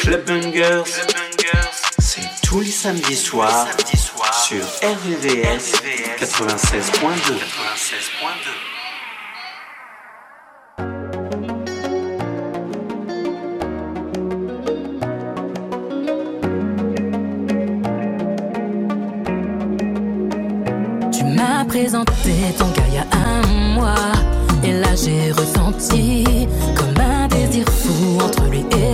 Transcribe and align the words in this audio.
Clubbangers, 0.00 0.84
c'est 1.98 2.20
tous 2.44 2.60
les 2.60 2.70
samedis 2.70 3.16
soirs 3.16 3.66
soir 3.96 4.32
sur 4.32 4.64
RVVS 4.82 5.72
96.2. 6.20 7.34
Tu 21.10 21.24
m'as 21.24 21.64
présenté 21.64 22.12
ton 22.56 22.68
gars 22.68 22.82
il 22.86 22.94
y 22.94 22.98
a 22.98 23.06
un 23.12 23.46
mois, 23.74 24.12
et 24.62 24.72
là 24.72 24.94
j'ai 24.94 25.32
ressenti 25.32 26.46
entre 28.26 28.48
lui 28.50 28.66
et 28.72 28.85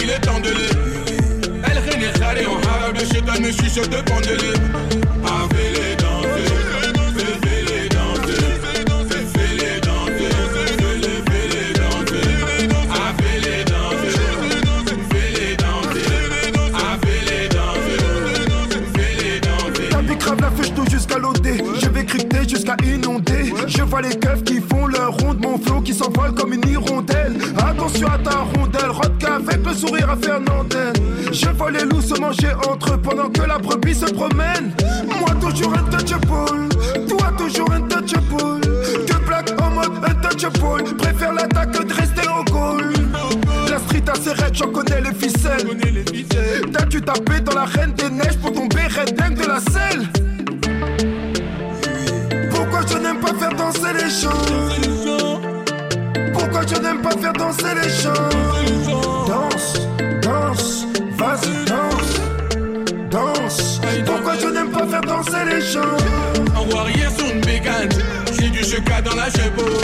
qu'il 0.00 0.10
est 0.10 0.20
temps 0.20 0.40
de 0.40 0.48
les. 0.48 1.60
Elle 1.70 1.78
rené 1.78 2.08
râlée 2.22 2.46
en 2.46 2.56
arabe. 2.68 2.96
Le 2.98 3.06
chétan 3.06 3.40
me 3.40 3.50
chuchote 3.52 3.90
de 3.90 4.00
pendeler. 4.02 4.54
Avec 5.24 5.76
les 5.76 5.96
danser. 5.96 6.60
Jusqu'à 22.48 22.74
inonder 22.84 23.09
Je 23.70 23.82
vois 23.82 24.02
les 24.02 24.16
keufs 24.18 24.42
qui 24.42 24.60
font 24.60 24.88
leur 24.88 25.12
ronde 25.18 25.40
Mon 25.40 25.56
flow 25.56 25.80
qui 25.80 25.94
s'envole 25.94 26.34
comme 26.34 26.52
une 26.52 26.68
hirondelle. 26.68 27.38
Attention 27.56 28.08
à 28.08 28.18
ta 28.18 28.38
rondelle 28.40 28.90
Rodka 28.90 29.36
avec 29.36 29.64
le 29.64 29.72
sourire 29.72 30.10
à 30.10 30.14
antenne 30.14 30.92
Je 31.32 31.48
vois 31.50 31.70
les 31.70 31.84
loups 31.84 32.02
se 32.02 32.20
manger 32.20 32.52
entre 32.68 32.94
eux 32.94 33.00
Pendant 33.00 33.30
que 33.30 33.42
la 33.42 33.58
brebis 33.58 33.94
se 33.94 34.06
promène. 34.06 34.74
Moi 35.06 35.30
toujours 35.40 35.72
untouchable. 35.74 36.68
Toi 37.08 37.32
toujours 37.38 37.70
untouchable. 37.70 38.60
Que 39.06 39.26
black 39.26 39.52
en 39.62 39.70
mode 39.70 40.04
untouchable. 40.04 40.96
Préfère 40.98 41.32
l'attaque 41.32 41.70
que 41.70 41.84
de 41.84 41.92
rester 41.92 42.28
au 42.28 42.44
goal. 42.50 42.92
La 43.70 43.78
street 43.78 44.04
a 44.08 44.14
ses 44.16 44.34
j'en 44.52 44.72
connais 44.72 45.00
les 45.00 45.14
ficelles. 45.14 45.78
T'as 46.72 46.86
dû 46.86 47.00
taper 47.00 47.40
dans 47.40 47.54
la 47.54 47.66
reine 47.66 47.92
des 47.92 48.10
neiges 48.10 48.38
pour 48.42 48.52
tomber 48.52 48.82
red 48.88 49.14
dingue 49.16 49.36
de 49.36 49.46
la 49.46 49.60
selle 49.60 50.29
Pourquoi 52.80 52.96
je 52.96 53.02
n'aime 53.02 53.20
pas 53.20 53.34
faire 53.34 53.54
danser 53.54 53.92
les 53.92 54.08
gens 54.08 55.40
Pourquoi 56.32 56.62
je 56.66 56.80
n'aime 56.80 57.02
pas 57.02 57.10
faire 57.10 57.32
danser 57.34 57.74
les 57.74 57.90
gens 57.90 59.26
Danse, 59.26 59.86
danse, 60.22 60.86
vas-y 61.12 61.64
danse, 61.66 62.20
danse 63.10 63.80
Pourquoi 64.06 64.32
je 64.40 64.46
n'aime 64.46 64.70
pas 64.70 64.86
faire 64.86 65.02
danser 65.02 65.44
les 65.46 65.60
gens 65.60 65.80
Un 66.56 66.74
warrior 66.74 67.12
sur 67.18 67.34
une 67.34 67.42
bégane. 67.42 67.90
J'ai 68.38 68.48
du 68.48 68.64
cheka 68.64 69.02
dans 69.02 69.14
la 69.14 69.26
chevaux. 69.26 69.76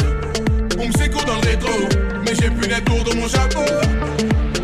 On 0.79 0.87
me 0.87 0.93
secoue 0.93 1.25
dans 1.27 1.35
le 1.35 1.49
rétro. 1.49 1.79
Mais 2.25 2.35
j'ai 2.41 2.49
plus 2.49 2.67
les 2.67 2.81
tours 2.81 3.05
dans 3.05 3.17
mon 3.17 3.29
chapeau. 3.29 3.61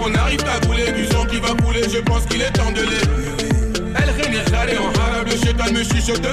On 0.01 0.15
arrive 0.15 0.41
à 0.49 0.67
couler 0.67 0.91
du 0.93 1.05
sang 1.07 1.27
qui 1.27 1.37
va 1.37 1.49
couler. 1.63 1.83
Je 1.83 1.99
pense 1.99 2.25
qu'il 2.25 2.41
est 2.41 2.53
temps 2.53 2.73
de 2.73 2.81
les. 2.81 3.93
Elle 3.95 4.25
rené 4.25 4.39
râlée 4.57 4.79
en 4.79 5.12
arabe. 5.61 5.73
Le 5.73 5.73
chétan 5.73 5.73
me 5.73 5.83
chuchote 5.85 6.23
de 6.23 6.33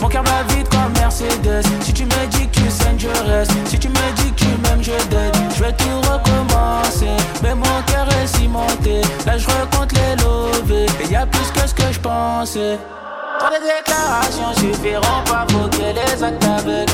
Mon 0.00 0.08
cœur 0.08 0.22
va 0.24 0.42
vite 0.54 0.68
comme 0.68 0.92
Mercedes. 1.00 1.66
Si 1.82 1.92
tu 1.92 2.04
me 2.04 2.26
dis 2.30 2.46
que 2.48 2.60
tu 2.60 2.70
saignes 2.70 2.98
je 2.98 3.08
reste 3.30 3.52
Si 3.68 3.78
tu 3.78 3.88
me 3.88 4.12
dis 4.16 4.32
que 4.32 4.40
tu 4.40 4.46
m'aimes 4.62 4.82
je 4.82 4.92
t'aide 4.92 5.34
Je 5.56 5.62
vais 5.64 5.72
tout 5.72 6.00
recommencer. 6.00 7.16
Mais 7.42 7.54
mon 7.54 7.82
cœur 7.86 8.06
est 8.22 8.26
cimenté. 8.26 9.02
Là 9.26 9.36
je 9.36 9.46
recompte 9.46 9.92
les 9.92 10.22
lovés. 10.22 10.86
Et 11.02 11.12
y 11.12 11.16
a 11.16 11.26
plus 11.26 11.50
que 11.50 11.68
ce 11.68 11.74
que 11.74 11.92
je 11.92 11.98
pensais. 12.00 12.78
Trop 13.38 13.48
de 13.48 13.60
déclarations 13.60 14.52
suffiront 14.54 15.22
pas 15.26 15.46
pour 15.48 15.70
que 15.70 15.76
les 15.78 16.22
actes 16.22 16.44
avec 16.44 16.88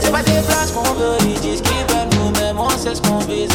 C'est 0.00 0.12
pas 0.12 0.22
des 0.22 0.40
places 0.46 0.70
qu'on 0.72 0.92
veut, 0.94 1.16
ils 1.22 1.40
disent 1.40 1.62
qu'ils 1.62 1.94
veulent 1.94 2.08
nous-mêmes, 2.20 2.58
on 2.58 2.70
sait 2.70 2.94
ce 2.94 3.02
qu'on 3.02 3.18
vise 3.18 3.50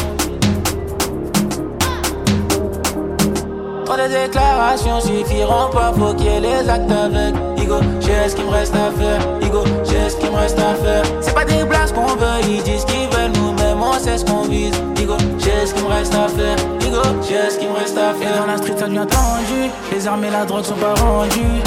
Trop 3.88 3.96
de 3.96 4.06
déclarations 4.06 5.00
suffiront 5.00 5.70
pas, 5.72 5.94
faut 5.98 6.12
qu'il 6.12 6.26
y 6.26 6.28
ait 6.28 6.40
les 6.40 6.68
actes 6.68 6.92
avec. 6.92 7.34
Igo, 7.56 7.80
j'ai 8.00 8.28
ce 8.28 8.36
qu'il 8.36 8.44
me 8.44 8.50
reste 8.50 8.74
à 8.74 8.90
faire. 8.92 9.18
Igo, 9.40 9.64
j'ai 9.82 10.10
ce 10.10 10.16
qu'il 10.16 10.30
me 10.30 10.36
reste 10.36 10.58
à 10.58 10.74
faire. 10.74 11.02
C'est 11.22 11.34
pas 11.34 11.46
des 11.46 11.64
blagues 11.64 11.90
qu'on 11.94 12.14
veut, 12.16 12.38
ils 12.46 12.62
disent 12.62 12.84
qu'ils 12.84 13.08
veulent 13.08 13.32
nous-mêmes, 13.32 13.80
on 13.80 13.94
sait 13.94 14.18
ce 14.18 14.26
qu'on 14.26 14.42
vise. 14.42 14.74
Igo, 15.00 15.16
j'ai 15.38 15.64
ce 15.64 15.72
qu'il 15.72 15.84
me 15.84 15.88
reste 15.88 16.14
à 16.14 16.28
faire. 16.28 16.58
Igo, 16.86 17.00
j'ai 17.26 17.50
ce 17.50 17.58
qu'il 17.58 17.70
me 17.70 17.76
reste 17.76 17.96
à 17.96 18.12
faire. 18.12 18.34
Et 18.34 18.38
dans 18.38 18.44
la 18.44 18.58
street, 18.58 18.74
ça 18.76 18.88
devient 18.88 19.06
tendu. 19.08 19.70
Les 19.90 20.06
armes 20.06 20.24
et 20.24 20.30
la 20.30 20.44
drogue 20.44 20.64
sont 20.64 20.74
pas 20.74 20.92
rendues. 21.00 21.62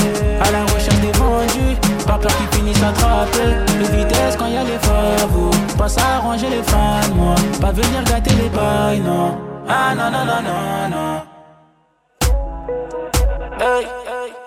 À 0.45 0.51
la 0.51 0.61
recherche 0.65 0.99
des 0.99 1.17
vendus. 1.17 1.75
Pas 2.05 2.19
peur 2.19 2.31
qu'ils 2.37 2.59
finissent 2.59 2.83
attrapés. 2.83 3.49
Le 3.79 3.97
vitesse 3.97 4.35
quand 4.37 4.45
y 4.45 4.57
a 4.57 4.63
les 4.63 4.77
favos. 4.77 5.49
Pas 5.75 5.89
s'arranger 5.89 6.49
les 6.51 6.61
fans, 6.61 7.15
moi. 7.15 7.33
Pas 7.59 7.71
venir 7.71 8.03
gâter 8.03 8.35
les 8.35 8.49
bails, 8.49 8.99
non. 8.99 9.39
Ah 9.67 9.95
non, 9.95 10.11
non, 10.11 10.23
non, 10.23 10.41
non, 10.43 10.95
non. 10.95 11.30
Hey. 13.58 14.40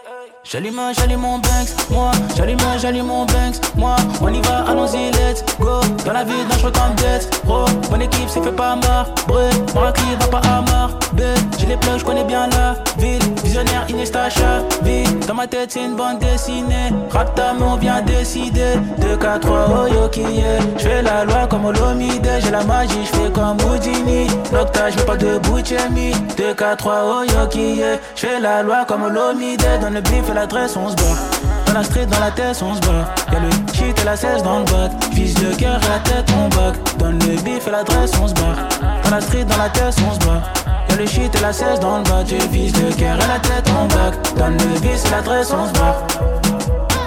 J'allume, 0.45 0.79
j'allume 0.95 1.21
mon 1.21 1.39
Banks, 1.39 1.91
moi. 1.91 2.11
J'allume, 2.37 2.59
j'allume 2.79 3.07
mon 3.07 3.25
Banks, 3.25 3.57
moi. 3.77 3.97
On 4.21 4.29
y 4.29 4.43
va, 4.43 4.65
allons-y, 4.69 5.11
let's 5.13 5.43
go. 5.59 5.81
Dans 6.05 6.13
la 6.13 6.23
vie, 6.23 6.35
dangereux 6.51 6.71
comme 6.71 6.95
Death, 6.97 7.41
bro. 7.45 7.65
Mon 7.91 7.99
équipe 7.99 8.29
s'est 8.29 8.43
fait 8.43 8.53
pas 8.53 8.77
marre, 8.77 9.09
bref 9.27 9.55
Marquis 9.75 10.03
va 10.21 10.27
pas 10.27 10.49
à 10.49 10.61
Marbet 10.61 11.35
J'ai 11.59 11.67
les 11.67 11.79
je 11.99 12.05
connais 12.05 12.25
bien 12.25 12.47
la 12.49 12.75
ville. 12.99 13.23
Visionnaire, 13.43 13.87
Iniesta, 13.89 14.29
Xavi 14.29 15.05
Dans 15.27 15.35
ma 15.35 15.47
tête, 15.47 15.73
c'est 15.73 15.83
une 15.83 15.97
bande 15.97 16.19
dessinée. 16.19 16.91
Rap 17.11 17.41
mais 17.59 17.65
on 17.65 17.77
vient 17.77 18.03
décider 18.03 18.75
2, 18.99 19.17
4, 19.17 19.41
3, 19.41 19.67
oh 19.71 19.87
yo 19.87 20.09
qui 20.09 20.21
est. 20.21 20.79
J'fais 20.79 21.03
la 21.03 21.25
loi 21.25 21.47
comme 21.49 21.65
Olomide. 21.65 22.29
J'ai 22.41 22.51
la 22.51 22.65
magie, 22.65 23.05
j'fais 23.05 23.31
comme 23.33 23.57
Houdini. 23.63 24.27
Nocta, 24.53 24.91
j'mets 24.91 25.05
pas 25.05 25.17
de 25.17 25.39
Bouchemi. 25.39 26.13
2, 26.37 26.55
4, 26.55 26.77
3, 26.77 27.03
oh 27.07 27.23
yo 27.23 27.49
qui 27.49 27.81
est. 27.81 28.01
J'fais 28.15 28.41
la 28.41 28.63
loi 28.63 28.85
comme 28.87 29.05
Olomide. 29.05 29.65
Dans 29.81 29.91
le 29.91 30.01
bif 30.01 30.34
l'adresse, 30.35 30.77
on 30.77 30.91
se 30.91 30.97
bat 30.97 31.35
dans 31.67 31.81
la 31.81 31.85
street, 31.85 32.07
dans 32.07 32.21
la 32.21 32.31
tête, 32.31 32.63
on 32.63 32.75
se 32.75 32.81
bat. 32.81 33.15
Y'a 33.33 33.41
le 33.41 33.51
shit 33.73 34.01
et 34.01 34.05
la 34.05 34.17
cesse 34.17 34.43
dans 34.43 34.61
le 34.61 34.65
bac. 34.65 34.93
Fils 35.13 35.35
de 35.35 35.53
cœur 35.57 35.81
et 35.83 35.89
la 35.89 35.99
tête, 35.99 36.33
on 36.39 36.49
bac. 36.49 36.77
Donne 36.99 37.19
le 37.19 37.41
bif 37.43 37.67
et 37.67 37.71
l'adresse, 37.71 38.13
on 38.23 38.29
se 38.29 38.35
bat. 38.35 38.55
Dans 39.03 39.11
la 39.11 39.21
street, 39.21 39.45
dans 39.45 39.57
la 39.57 39.69
tête, 39.71 39.97
on 40.09 40.15
se 40.15 40.19
bat. 40.21 40.43
Y'a 40.89 40.97
le 40.97 41.07
shit 41.07 41.35
et 41.35 41.41
la 41.41 41.53
cesse 41.53 41.81
dans 41.81 41.99
le 41.99 42.05
bac. 42.05 42.27
J'ai 42.27 42.39
fils 42.39 42.73
de 42.73 42.93
cœur 42.93 43.17
et 43.17 43.27
la 43.27 43.41
tête, 43.41 43.69
on 43.77 43.87
bac. 43.87 44.15
Donne 44.37 44.57
le 44.59 44.79
bif 44.79 45.05
et 45.05 45.11
l'adresse, 45.11 45.53
on 45.53 45.67
se 45.67 45.73
bat. 45.73 46.07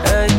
Hey. 0.06 0.30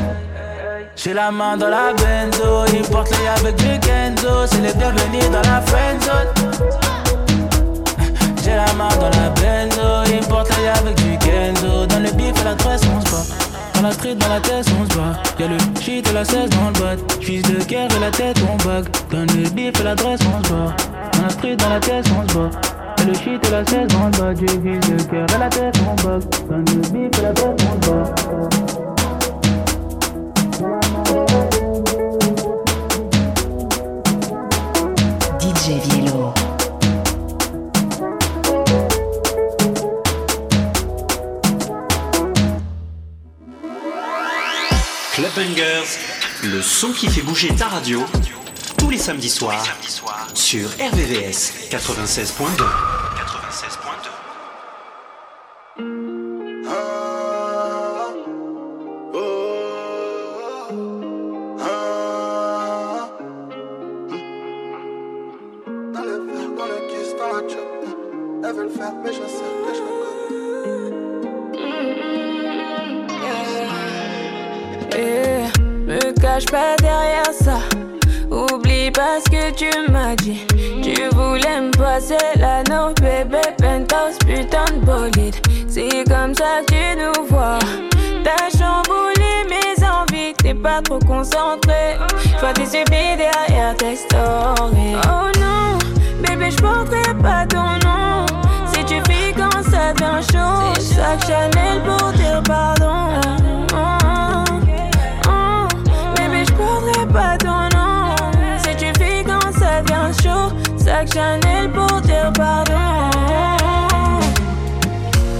J'ai 0.95 1.15
la 1.15 1.31
main 1.31 1.57
dans 1.57 1.69
la 1.69 1.95
benzo, 1.95 2.67
il 2.75 2.83
porte 2.83 3.11
les 3.13 3.29
avec 3.29 3.57
du 3.57 3.79
Kenzo, 3.79 4.47
c'est 4.47 4.61
les 4.61 4.75
bienvenus 4.75 5.31
dans 5.31 5.49
la 5.49 5.63
friendzone. 5.63 6.27
J'ai 8.43 8.57
la 8.57 8.73
main 8.75 8.89
dans 9.01 9.09
la 9.09 9.31
benzo, 9.31 10.13
il 10.13 10.27
porte 10.27 10.48
avec 10.67 10.97
du 10.97 11.19
Kenzo, 11.19 11.87
dans 11.87 12.01
le 12.01 12.11
bif 12.13 12.41
et 12.41 12.45
l'adresse 12.45 12.83
on 12.95 13.01
se 13.01 13.11
bat. 13.11 13.49
Dans 13.79 13.83
la 13.83 13.93
street, 13.93 14.17
dans 14.17 14.29
la 14.29 14.41
tête, 14.41 14.67
on 14.81 14.91
se 14.91 14.97
bat. 14.99 15.23
Y'a 15.39 15.47
le 15.47 15.57
shit 15.81 16.09
et 16.09 16.13
la 16.13 16.25
cesse 16.25 16.51
dans 16.51 16.67
le 16.67 16.81
bat. 16.81 16.97
Fils 17.21 17.43
de 17.43 17.63
cœur 17.63 17.89
et 17.97 18.01
la 18.01 18.11
tête, 18.11 18.37
on 18.51 18.57
bug. 18.67 18.87
Donne 19.09 19.29
le 19.37 19.49
bif 19.51 19.81
et 19.81 19.85
l'adresse, 19.85 20.21
on 20.23 20.43
se 20.43 20.51
bat. 20.53 20.75
Dans 21.13 21.23
la 21.23 21.31
street, 21.31 21.55
dans 21.57 21.69
la 21.69 21.79
tête, 21.79 22.07
on 22.19 22.29
se 22.29 22.35
bat. 22.35 22.51
Y'a 22.99 23.05
le 23.05 23.15
shit 23.15 23.47
et 23.47 23.51
la 23.53 23.65
cesse 23.65 23.87
dans 23.87 24.07
le 24.07 24.11
bat. 24.19 24.35
J'ai 24.35 24.49
fils 24.49 24.81
de 24.91 25.03
cœur 25.05 25.27
et 25.33 25.39
la 25.39 25.49
tête, 25.49 25.79
on 25.89 25.95
bug. 26.03 26.23
Donne 26.49 26.65
le 26.65 26.81
bif 26.89 27.19
et 27.19 27.23
l'adresse, 27.23 27.55
on 27.71 27.75
se 27.81 27.91
bat. 31.33 31.48
Bangers, 45.35 45.99
le 46.45 46.63
son 46.63 46.93
qui 46.93 47.09
fait 47.09 47.23
bouger 47.23 47.49
ta 47.55 47.69
radio, 47.69 48.05
tous 48.79 48.91
les 48.91 48.99
samedis 48.99 49.29
soirs, 49.29 49.65
sur 50.35 50.69
RVVS 50.69 51.69
96.2. 51.71 52.98
Chanel 111.07 111.71
pour 111.71 112.01
dire 112.01 112.33
pardon. 112.35 112.75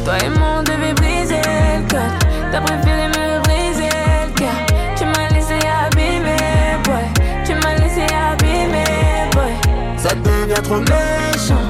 Toi 0.05 0.15
et 0.25 0.29
moi, 0.31 0.49
on 0.59 0.63
devait 0.63 0.95
briser 0.95 1.41
le 1.43 1.81
code. 1.91 2.01
T'as 2.53 2.61
préféré 2.61 3.09
me 3.09 3.43
briser 3.43 3.89
le 3.89 4.33
cœur. 4.35 4.59
Tu 4.97 5.05
m'as 5.05 5.29
laissé 5.35 5.59
abîmer, 5.85 6.79
boy. 6.85 7.03
Tu 7.45 7.55
m'as 7.55 7.75
laissé 7.75 8.07
abîmer, 8.31 9.29
boy. 9.33 9.53
Ça 9.97 10.15
devient 10.15 10.63
trop 10.63 10.79
méchant. 10.79 11.67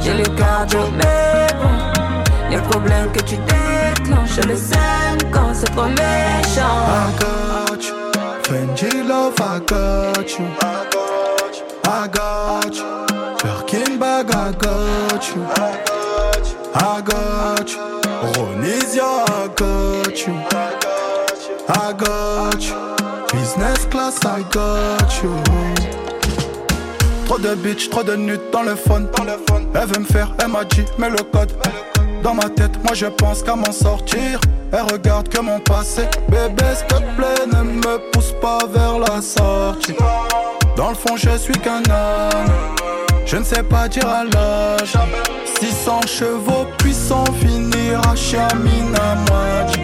J'ai 0.00 0.14
le 0.14 0.24
cardio, 0.36 0.80
mais 0.96 1.46
bon. 1.60 2.48
Les 2.48 2.58
problèmes 2.58 3.10
que 3.10 3.20
tu 3.20 3.36
déclenches, 3.36 4.36
je 4.36 4.48
le 4.48 4.56
sème 4.56 5.18
quand 5.32 5.52
c'est 5.52 5.70
trop 5.74 5.86
méchant. 5.86 6.86
I 6.88 7.12
got 7.18 7.82
you. 7.82 7.94
Fendi 8.44 9.02
love, 9.02 9.34
I 9.40 9.58
got 9.66 10.38
you. 10.38 10.46
I 11.88 12.08
got 12.08 12.76
you. 12.76 13.06
Birkin 13.06 13.15
bag, 14.26 14.36
I 14.36 14.52
got 14.58 15.34
you. 15.34 15.42
I 16.74 17.00
got 17.02 17.70
you. 17.70 17.80
I 18.24 19.48
got 19.56 20.26
you. 20.26 20.34
I 21.68 21.92
got 21.92 22.62
you. 22.62 22.76
Business 23.32 23.84
class, 23.86 24.24
I 24.24 24.42
got 24.50 25.22
you. 25.22 25.32
Trop 27.26 27.38
de 27.38 27.54
bitch, 27.56 27.90
trop 27.90 28.04
de 28.04 28.16
nudes 28.16 28.50
dans 28.52 28.62
le 28.62 28.76
phone. 28.76 29.08
Elle 29.74 29.86
veut 29.86 30.00
me 30.00 30.04
faire, 30.04 30.32
elle 30.40 30.48
m'a 30.48 30.64
dit, 30.64 30.84
mets 30.98 31.10
le 31.10 31.22
code. 31.22 31.52
Dans 32.22 32.34
ma 32.34 32.48
tête, 32.48 32.82
moi 32.84 32.94
je 32.94 33.06
pense 33.06 33.42
qu'à 33.42 33.56
m'en 33.56 33.72
sortir. 33.72 34.40
Elle 34.72 34.82
regarde 34.92 35.28
que 35.28 35.40
mon 35.40 35.60
passé. 35.60 36.02
Bébé, 36.28 36.64
s'il 36.74 36.86
te 36.86 36.96
plaît, 37.16 37.46
ne 37.52 37.62
me 37.62 38.10
pousse 38.10 38.32
pas 38.40 38.58
vers 38.66 38.98
la 38.98 39.20
sortie. 39.20 39.94
Dans 40.76 40.90
le 40.90 40.94
fond, 40.94 41.16
je 41.16 41.36
suis 41.36 41.54
qu'un 41.54 41.82
homme. 41.90 42.75
Je 43.26 43.36
ne 43.36 43.42
sais 43.42 43.64
pas 43.64 43.88
dire 43.88 44.08
à 44.08 44.22
l'âge. 44.24 44.94
600 45.60 46.00
chevaux 46.06 46.66
puissants 46.78 47.24
finir 47.40 48.00
à 48.08 48.14
Chaminamouadj. 48.14 49.80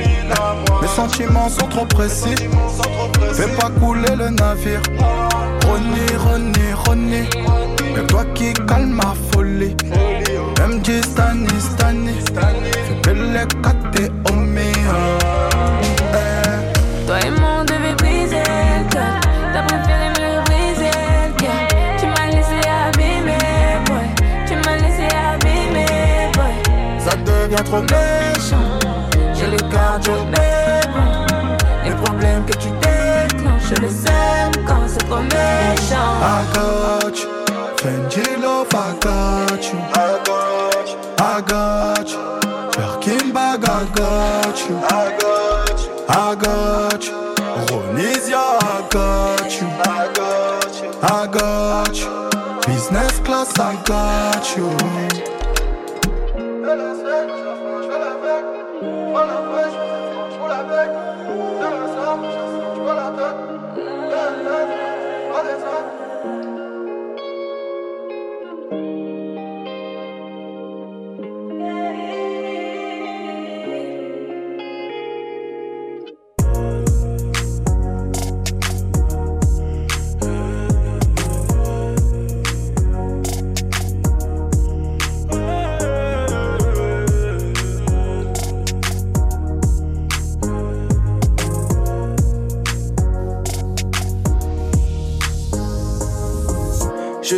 Mes 0.80 0.88
sentiments 0.88 1.48
sont 1.48 1.66
trop 1.66 1.84
précis. 1.84 2.36
Fais 3.32 3.48
pas 3.56 3.68
couler 3.80 4.14
le 4.16 4.28
navire. 4.30 4.80
Ronnie, 5.66 6.16
Ronnie, 6.18 6.72
Ronnie. 6.86 7.28
Mais 7.96 8.06
toi 8.06 8.24
qui 8.34 8.52
calme 8.52 8.92
ma 8.92 9.14
folie. 9.32 9.76
MJ 10.60 11.02
Stani, 11.02 11.48
Stani. 11.58 12.14
Fais 12.24 12.94
belle 13.02 13.46
kate 13.62 14.10
omia. 14.30 14.62
Toi 15.18 15.21
Trop 27.54 27.82
méchant. 27.82 28.78
J'ai 29.34 29.46
le 29.46 29.56
cardio, 29.70 30.12
mais 30.30 30.80
bon. 30.92 31.54
Les 31.84 31.94
problèmes 32.02 32.44
que 32.44 32.56
tu 32.56 32.68
déclenches, 32.68 33.62
je 33.74 33.80
le 33.80 33.88
sème 33.88 34.64
quand 34.66 34.82
c'est 34.86 35.06
trop 35.06 35.20
méchant. 35.20 36.20
I 36.20 36.44
got 36.54 37.16
you. 37.16 37.28
Fendi 37.76 38.24
love, 38.42 38.68
I 38.72 38.74
got 39.00 39.62
you. 39.62 39.78
I 41.18 41.40
got 41.46 42.10
you. 42.10 42.18
Birkin 42.76 43.32
bag, 43.32 43.64
I 43.64 43.86
got 43.94 44.58
you. 44.68 44.76
I 44.90 45.16
got 45.20 45.78
you. 45.80 45.90
I 46.08 46.34
got 46.34 47.04
you. 47.04 47.14
Ronisia, 47.68 48.42
I 48.60 48.82
got 48.90 49.50
you. 49.60 49.66
I 49.84 50.08
got 50.12 50.74
you. 50.82 50.90
I 51.02 51.26
got 51.26 51.94
you. 51.94 52.10
Business 52.66 53.18
class, 53.20 53.58
I 53.58 53.76
got 53.84 54.56
you. 54.56 55.11
Je 65.44 66.01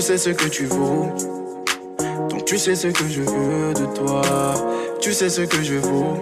sais 0.04 0.18
ce 0.18 0.28
que 0.28 0.44
tu 0.44 0.66
vaux. 0.66 1.08
Donc 2.28 2.44
tu 2.44 2.58
sais 2.58 2.74
ce 2.74 2.88
que 2.88 3.08
je 3.08 3.22
veux 3.22 3.72
de 3.72 3.86
toi. 3.94 4.20
Tu 5.00 5.14
sais 5.14 5.30
ce 5.30 5.40
que 5.40 5.62
je 5.62 5.76
vaux. 5.76 6.18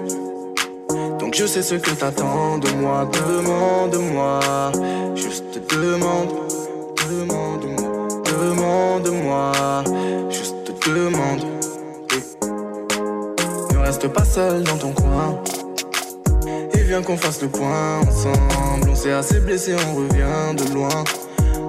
Donc 1.19 1.35
je 1.35 1.45
sais 1.47 1.63
ce 1.63 1.75
que 1.75 1.91
t'attends 1.91 2.59
de 2.59 2.71
moi. 2.81 3.11
Demande-moi. 3.13 4.39
Juste 5.17 5.59
demande. 5.69 6.29
Demande-moi. 7.11 8.09
Demande-moi. 8.25 9.53
Juste 10.31 10.73
demande. 10.87 11.43
Ne 13.73 13.79
reste 13.79 14.07
pas 14.07 14.25
seul 14.25 14.63
dans 14.63 14.77
ton 14.77 14.93
coin. 14.93 15.43
Et 16.73 16.83
viens 16.85 17.03
qu'on 17.03 17.17
fasse 17.17 17.43
le 17.43 17.49
point 17.49 17.99
ensemble. 18.07 18.89
On 18.89 18.95
s'est 18.95 19.11
assez 19.11 19.41
blessé, 19.41 19.75
on 19.75 19.97
revient 19.97 20.55
de 20.57 20.73
loin 20.73 21.03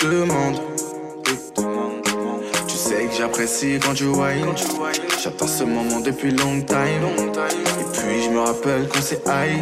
Tu 0.00 0.06
sais 2.74 3.04
que 3.04 3.14
j'apprécie 3.18 3.78
quand 3.84 3.92
tu 3.92 4.06
whine. 4.06 4.54
J'attends 5.22 5.46
ce 5.46 5.64
moment 5.64 6.00
depuis 6.00 6.30
long 6.30 6.62
time. 6.62 7.04
Et 7.78 7.84
puis 7.92 8.22
je 8.24 8.30
me 8.30 8.40
rappelle 8.40 8.88
qu'on 8.88 9.02
s'est 9.02 9.20
high. 9.26 9.60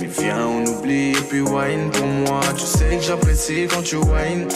Mais 0.00 0.08
viens, 0.18 0.46
on 0.46 0.66
oublie 0.66 1.12
et 1.12 1.22
puis 1.30 1.40
wine 1.40 1.90
pour 1.92 2.06
moi. 2.06 2.40
Tu 2.58 2.66
sais 2.66 2.98
que 2.98 3.02
j'apprécie 3.02 3.66
quand 3.66 3.82
tu 3.82 3.96
whine. 3.96 4.48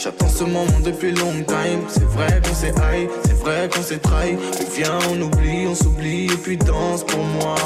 J'attends 0.00 0.28
ce 0.28 0.44
moment 0.44 0.80
depuis 0.84 1.12
long 1.12 1.42
time. 1.48 1.80
C'est 1.88 2.04
vrai 2.04 2.40
qu'on 2.44 2.54
s'est 2.54 2.74
high, 2.76 3.08
c'est 3.24 3.38
vrai 3.38 3.70
qu'on 3.74 3.82
s'est 3.82 3.98
trahi. 3.98 4.36
Mais 4.36 4.66
viens, 4.76 4.98
on 5.10 5.20
oublie, 5.22 5.66
on 5.66 5.74
s'oublie 5.74 6.26
et 6.26 6.36
puis 6.36 6.58
danse 6.58 7.04
pour 7.04 7.24
moi. 7.24 7.56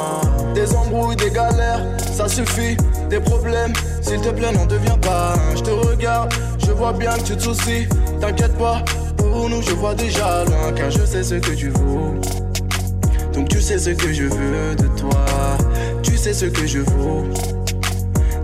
Des 0.55 0.73
embrouilles, 0.75 1.17
des 1.17 1.31
galères, 1.31 1.85
ça 2.17 2.29
suffit. 2.29 2.77
Des 3.11 3.19
problèmes, 3.19 3.73
s'il 4.03 4.21
te 4.21 4.29
plaît, 4.29 4.53
n'en 4.53 4.67
deviens 4.67 4.99
pas. 4.99 5.35
Je 5.57 5.63
te 5.63 5.71
regarde, 5.71 6.33
vois 6.79 6.93
bien 6.93 7.13
que 7.13 7.25
tu 7.25 7.37
te 7.37 7.43
soucies. 7.43 7.89
T'inquiète 8.21 8.57
pas, 8.57 8.83
pour 9.17 9.49
nous, 9.49 9.61
je 9.63 9.73
vois 9.73 9.95
déjà 9.95 10.45
loin. 10.45 10.73
Car 10.75 10.91
je 10.91 11.05
sais 11.05 11.23
ce 11.23 11.35
que 11.35 11.51
tu 11.51 11.71
vaux. 11.71 12.15
Donc 13.35 13.49
tu 13.49 13.61
sais 13.61 13.79
ce 13.79 13.91
que 13.91 14.13
je 14.13 14.25
veux 14.25 14.75
de 14.77 14.87
toi. 14.99 15.27
Tu 16.03 16.17
sais 16.17 16.33
ce 16.33 16.47
que 16.47 16.67
je 16.67 16.79
vaux. 16.79 17.25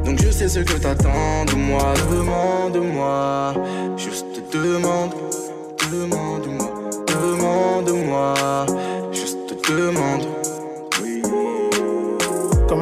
Donc 0.04 0.20
je 0.22 0.30
sais 0.30 0.48
ce 0.48 0.60
que 0.60 0.74
t'attends 0.74 1.44
de 1.46 1.54
moi, 1.54 1.94
demande-moi, 2.10 3.54
juste 3.96 4.26
demande, 4.52 5.12
demande-moi, 5.90 6.70
demande-moi, 7.06 8.66
juste 9.12 9.38
demande. 9.68 10.33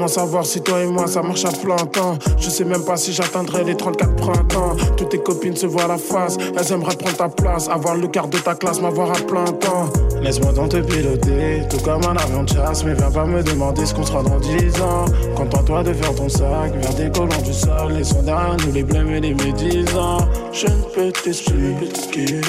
Savoir 0.09 0.45
si 0.45 0.61
toi 0.61 0.81
et 0.83 0.87
moi 0.87 1.07
ça 1.07 1.23
marche 1.23 1.47
à 1.47 1.51
plein 1.51 1.77
temps? 1.77 2.19
Je 2.38 2.51
sais 2.51 2.65
même 2.65 2.85
pas 2.85 2.97
si 2.97 3.12
j'atteindrai 3.12 3.65
les 3.65 3.75
34 3.75 4.15
printemps. 4.17 4.77
Toutes 4.97 5.09
tes 5.09 5.19
copines 5.23 5.57
se 5.57 5.65
voient 5.67 5.87
la 5.87 5.97
face, 5.97 6.37
elles 6.55 6.73
aimeraient 6.73 6.97
prendre 6.97 7.17
ta 7.17 7.29
place, 7.31 7.67
avoir 7.69 7.95
le 7.95 8.09
quart 8.09 8.29
de 8.29 8.37
ta 8.37 8.55
classe, 8.55 8.83
m'avoir 8.83 9.11
à 9.11 9.15
plein 9.15 9.45
temps. 9.45 9.88
Laisse-moi 10.21 10.53
donc 10.53 10.71
te 10.71 10.77
piloter, 10.79 11.62
tout 11.71 11.79
comme 11.79 12.03
un 12.05 12.17
avion 12.17 12.43
de 12.43 12.49
chasse, 12.51 12.85
mais 12.85 12.93
viens 12.93 13.11
pas 13.11 13.25
me 13.25 13.43
demander 13.43 13.87
ce 13.87 13.95
qu'on 13.95 14.05
sera 14.05 14.23
dans 14.23 14.38
10 14.38 14.83
ans. 14.83 15.07
Contente-toi 15.35 15.83
de 15.85 15.95
faire 15.95 16.15
ton 16.15 16.29
sac, 16.29 16.73
vers 16.75 16.95
des 16.95 17.11
colons 17.11 17.43
du 17.43 17.55
sol, 17.55 17.93
laissons 17.97 18.23
derrière 18.23 18.57
nous 18.67 18.73
les 18.73 18.83
blêmes 18.83 19.11
et 19.15 19.21
les 19.21 19.35
médisants. 19.35 20.29
Je 20.53 20.67
ne 20.67 20.83
peux 20.95 21.11
t'expliquer 21.11 22.41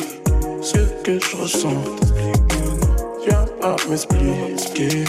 ce 0.61 0.77
que 1.03 1.17
je 1.17 1.37
ressens. 1.37 1.69
Viens 3.25 3.45
pas 3.61 3.75
m'expliquer 3.89 5.05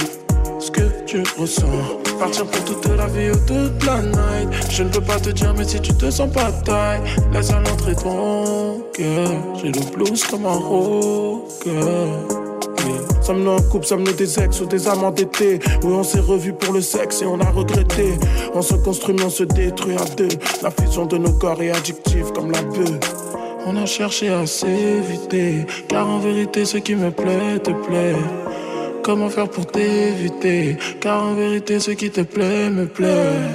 ce 0.60 0.70
que 0.70 0.82
tu 1.04 1.24
ressens. 1.36 2.03
Partir 2.18 2.46
pour 2.46 2.64
toute 2.64 2.86
la 2.96 3.06
vie 3.06 3.30
ou 3.30 3.36
toute 3.46 3.84
la 3.84 4.00
night. 4.02 4.48
Je 4.70 4.82
ne 4.82 4.88
peux 4.88 5.00
pas 5.00 5.18
te 5.18 5.30
dire, 5.30 5.54
mais 5.56 5.64
si 5.64 5.80
tu 5.80 5.92
te 5.94 6.10
sens 6.10 6.30
pas 6.32 6.52
taille, 6.64 7.00
laisse 7.32 7.50
à 7.50 7.60
l'entrée 7.60 7.94
ton 7.94 8.80
cœur. 8.92 9.30
J'ai 9.60 9.72
le 9.72 9.94
blues 9.94 10.24
comme 10.24 10.46
un 10.46 10.52
rocker. 10.52 11.70
Sommes-nous 13.22 13.50
en 13.52 13.62
couple, 13.62 13.86
sommes-nous 13.86 14.12
des 14.12 14.38
ex 14.38 14.60
ou 14.60 14.66
des 14.66 14.86
amants 14.86 15.10
d'été 15.10 15.58
Oui, 15.82 15.92
on 15.92 16.02
s'est 16.02 16.20
revus 16.20 16.52
pour 16.52 16.74
le 16.74 16.82
sexe 16.82 17.22
et 17.22 17.26
on 17.26 17.40
a 17.40 17.50
regretté. 17.50 18.18
On 18.54 18.62
se 18.62 18.74
construit, 18.74 19.14
mais 19.14 19.24
on 19.24 19.30
se 19.30 19.44
détruit 19.44 19.96
à 19.96 20.04
deux. 20.16 20.28
La 20.62 20.70
fusion 20.70 21.06
de 21.06 21.16
nos 21.16 21.32
corps 21.32 21.62
est 21.62 21.70
addictive 21.70 22.30
comme 22.32 22.50
la 22.50 22.62
bœuf. 22.62 23.00
On 23.66 23.76
a 23.76 23.86
cherché 23.86 24.28
à 24.28 24.46
s'éviter, 24.46 25.66
car 25.88 26.06
en 26.06 26.18
vérité, 26.18 26.66
ce 26.66 26.76
qui 26.76 26.94
me 26.94 27.10
plaît 27.10 27.58
te 27.62 27.70
plaît. 27.70 28.14
Comment 29.04 29.28
faire 29.28 29.50
pour 29.50 29.66
t'éviter? 29.66 30.78
Car 30.98 31.24
en 31.24 31.34
vérité, 31.34 31.78
ce 31.78 31.90
qui 31.90 32.10
te 32.10 32.22
plaît 32.22 32.70
me 32.70 32.86
plaît. 32.86 33.50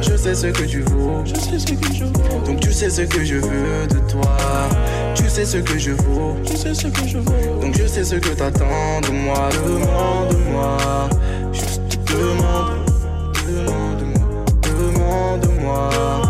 Je 0.00 0.16
sais 0.16 0.34
ce 0.34 0.46
que 0.46 0.62
tu 0.64 0.80
vaux. 0.80 1.22
Je 1.26 1.34
sais 1.34 1.58
ce 1.58 1.74
que 1.74 1.92
je 1.92 2.04
vaux. 2.04 2.40
Donc 2.46 2.60
tu 2.60 2.72
sais 2.72 2.88
ce 2.88 3.02
que 3.02 3.22
je 3.22 3.34
veux 3.34 3.86
de 3.86 3.98
toi. 4.10 4.38
Tu 5.14 5.28
sais 5.28 5.44
ce 5.44 5.58
que 5.58 5.78
je 5.78 5.90
vaux. 5.90 6.36
Sais 6.46 6.72
ce 6.72 6.86
que 6.86 7.06
je 7.06 7.18
vaux. 7.18 7.60
Donc 7.60 7.76
je 7.78 7.86
sais 7.86 8.02
ce 8.02 8.14
que 8.14 8.30
t'attends 8.30 9.02
de 9.02 9.10
moi. 9.10 9.50
Demande-moi. 9.66 10.78
Juste 11.52 11.82
demande. 12.06 12.72
Demande-moi. 13.46 14.44
Demande-moi. 14.62 16.23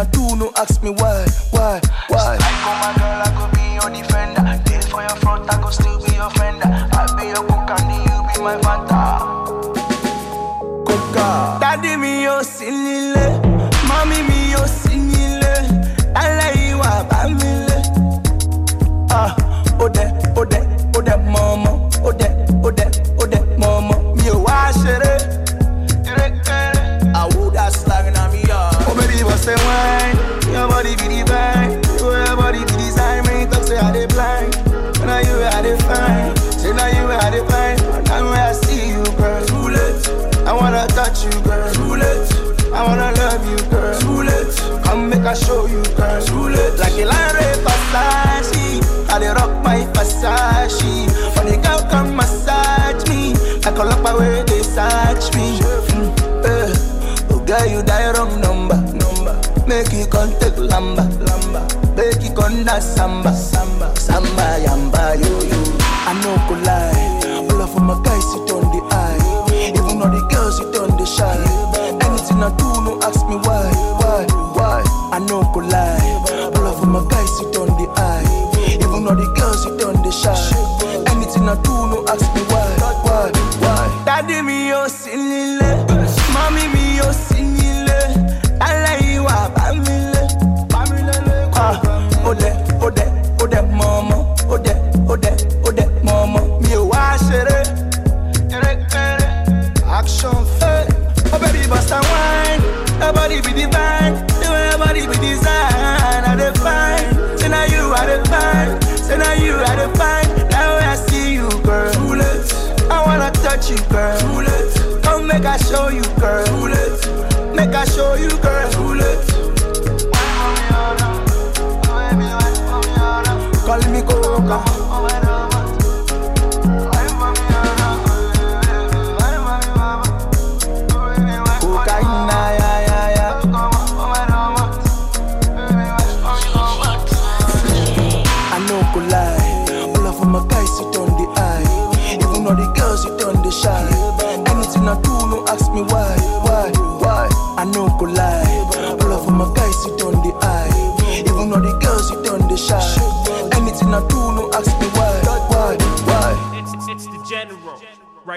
a 0.00 0.06
two 0.06 0.36
no 0.36 0.49
swear 57.60 57.76
you 57.76 57.82
die 57.82 58.12
wrong 58.12 58.40
number. 58.40 58.76
number. 58.76 59.34
Make 59.66 59.92
you 59.92 60.06
contact 60.06 60.56
Lamba. 60.56 61.04
Lamba. 61.26 61.62
Make 61.96 62.22
you 62.22 62.34
contact 62.34 62.82
Samba. 62.82 63.32
Samba. 63.34 63.89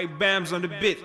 Bams 0.07 0.53
on 0.53 0.61
the 0.61 0.67
bit. 0.67 0.99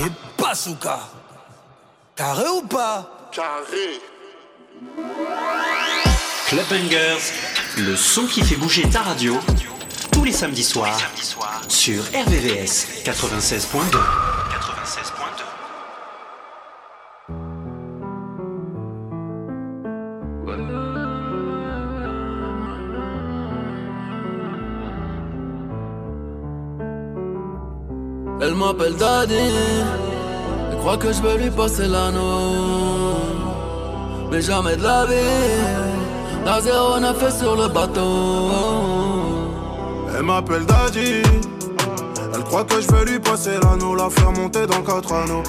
Et 0.00 0.10
bazooka. 0.40 0.98
Carré 2.16 2.48
ou 2.48 2.62
pas? 2.62 3.28
Carré. 3.32 4.00
Club 6.46 6.64
Bangers, 6.70 7.18
le 7.76 7.94
son 7.96 8.24
qui 8.26 8.42
fait 8.42 8.56
bouger 8.56 8.88
ta 8.88 9.02
radio, 9.02 9.38
tous 10.10 10.24
les 10.24 10.32
samedis 10.32 10.64
soirs, 10.64 10.98
sur 11.68 12.02
RVVS 12.02 13.04
96.2. 13.04 14.39
m'appelle 28.60 28.94
Daddy. 28.94 29.34
Elle 30.70 30.78
croit 30.78 30.98
que 30.98 31.12
je 31.12 31.22
veux 31.22 31.36
lui 31.38 31.50
passer 31.50 31.86
l'anneau. 31.86 33.16
Mais 34.30 34.42
jamais 34.42 34.76
de 34.76 34.82
la 34.82 35.06
vie. 35.06 35.14
La 36.44 36.60
zéro 36.60 37.00
n'a 37.00 37.14
fait 37.14 37.30
sur 37.30 37.56
le 37.56 37.68
bateau. 37.68 38.50
Elle 40.14 40.24
m'appelle 40.24 40.66
Daddy. 40.66 41.22
Elle 42.34 42.44
croit 42.44 42.64
que 42.64 42.80
je 42.80 42.88
vais 42.92 43.04
lui 43.10 43.18
passer 43.18 43.52
l'anneau, 43.62 43.94
la 43.94 44.10
faire 44.10 44.32
monter 44.32 44.66
dans 44.66 44.82
quatre 44.82 45.12
anneaux. 45.12 45.42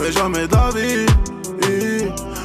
Mais 0.00 0.10
jamais 0.12 0.46
d'avis. 0.48 1.06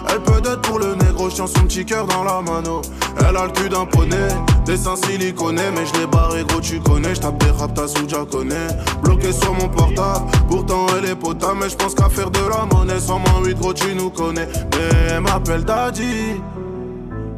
Elle 0.09 0.21
peut 0.21 0.41
être 0.45 0.61
pour 0.61 0.79
le 0.79 0.95
négro, 0.95 1.29
chien 1.29 1.47
son 1.47 1.63
petit 1.63 1.85
cœur 1.85 2.05
dans 2.05 2.23
la 2.23 2.41
mano. 2.41 2.81
Elle 3.19 3.37
a 3.37 3.45
le 3.45 3.51
cul 3.51 3.69
d'un 3.69 3.85
poney, 3.85 4.27
des 4.65 4.77
seins 4.77 4.95
siliconés, 4.95 5.71
mais 5.75 5.85
je 5.85 5.99
l'ai 5.99 6.07
barré 6.07 6.43
gros, 6.45 6.61
tu 6.61 6.79
connais. 6.79 7.15
J'tape 7.15 7.37
des 7.43 7.51
rap, 7.51 7.73
ta 7.73 7.85
déjà 7.85 8.25
connais. 8.29 8.67
Bloqué 9.01 9.31
sur 9.31 9.53
mon 9.53 9.67
portable, 9.67 10.25
pourtant 10.47 10.85
elle 10.97 11.09
est 11.09 11.15
potable, 11.15 11.59
mais 11.61 11.69
je 11.69 11.75
pense 11.75 11.93
qu'à 11.93 12.09
faire 12.09 12.31
de 12.31 12.39
la 12.39 12.65
monnaie. 12.73 12.99
Sans 12.99 13.19
moins 13.19 13.43
8 13.43 13.55
gros, 13.55 13.73
tu 13.73 13.93
nous 13.95 14.09
connais. 14.09 14.47
Mais 14.47 15.11
elle 15.11 15.21
m'appelle 15.21 15.63
Daddy. 15.63 16.41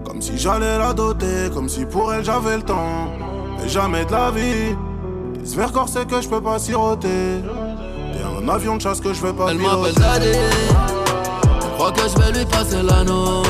Comme 0.06 0.22
si 0.22 0.38
j'allais 0.38 0.78
la 0.78 0.94
doter, 0.94 1.50
comme 1.54 1.68
si 1.68 1.86
pour 1.86 2.14
elle 2.14 2.24
j'avais 2.24 2.58
le 2.58 2.64
temps. 2.64 3.10
Mais 3.62 3.70
jamais 3.70 4.06
de 4.06 4.12
la 4.12 4.32
vie. 4.32 4.76
J'espère 5.44 5.72
c'est 5.88 6.08
que 6.08 6.22
je 6.22 6.28
peux 6.28 6.42
pas 6.42 6.60
siroter. 6.60 7.08
T'es 8.14 8.44
un 8.44 8.48
avion 8.48 8.78
de 8.78 8.82
chasse 8.82 9.00
que 9.00 9.14
je 9.14 9.22
vais 9.22 9.34
pas 9.34 9.48
Elle 9.50 9.58
m'appelle 9.58 9.94
Daddy. 9.96 10.28
Elle 10.28 11.72
croit 11.76 11.92
que 11.92 12.02
je 12.02 12.22
vais 12.22 12.40
lui 12.40 12.46
passer 12.46 12.82
l'anneau. 12.82 13.44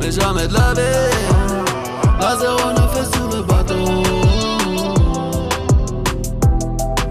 Mais 0.00 0.10
jamais 0.10 0.48
de 0.48 0.54
la 0.54 0.74
vie. 0.74 1.49
La 2.20 2.36
zéro 2.36 2.72
n'a 2.72 2.86
fait 2.88 3.16
sur 3.16 3.28
le 3.34 3.42
bateau. 3.42 3.74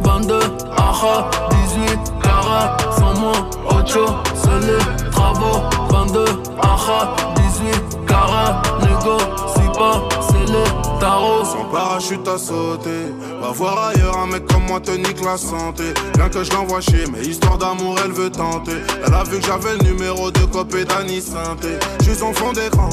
22, 0.03 0.39
aha, 0.77 1.29
18, 1.49 1.99
cara, 2.21 2.77
sans 2.95 3.19
moi, 3.19 3.31
ocho, 3.69 4.05
c'est 4.35 4.67
les 4.67 5.09
travaux. 5.11 5.61
22, 5.89 6.25
aha, 6.61 7.15
18, 7.35 8.05
cara, 8.05 8.61
négo, 8.81 9.17
si 9.55 9.79
pas, 9.79 10.03
c'est 10.21 10.51
les 10.51 10.99
tarots. 10.99 11.43
Sans 11.43 11.65
parachute 11.71 12.27
à 12.27 12.37
sauter. 12.37 13.11
Va 13.41 13.51
voir 13.51 13.87
ailleurs 13.87 14.17
un 14.17 14.27
mec 14.27 14.45
comme 14.45 14.65
moi 14.67 14.79
te 14.79 14.91
nique 14.91 15.23
la 15.23 15.37
santé. 15.37 15.85
Bien 16.15 16.29
que 16.29 16.43
je 16.43 16.51
l'envoie 16.51 16.81
chier, 16.81 17.05
mais 17.11 17.21
histoire 17.25 17.57
d'amour 17.57 17.95
elle 18.03 18.11
veut 18.11 18.29
tenter. 18.29 18.77
Elle 19.05 19.13
a 19.13 19.23
vu 19.23 19.39
que 19.39 19.45
j'avais 19.45 19.75
le 19.77 19.91
numéro 19.91 20.29
de 20.29 20.45
copé 20.45 20.85
d'Annie 20.85 21.21
Synthé. 21.21 21.79
Je 22.01 22.11
suis 22.11 22.23
en 22.23 22.33
fond 22.33 22.53
d'écran, 22.53 22.89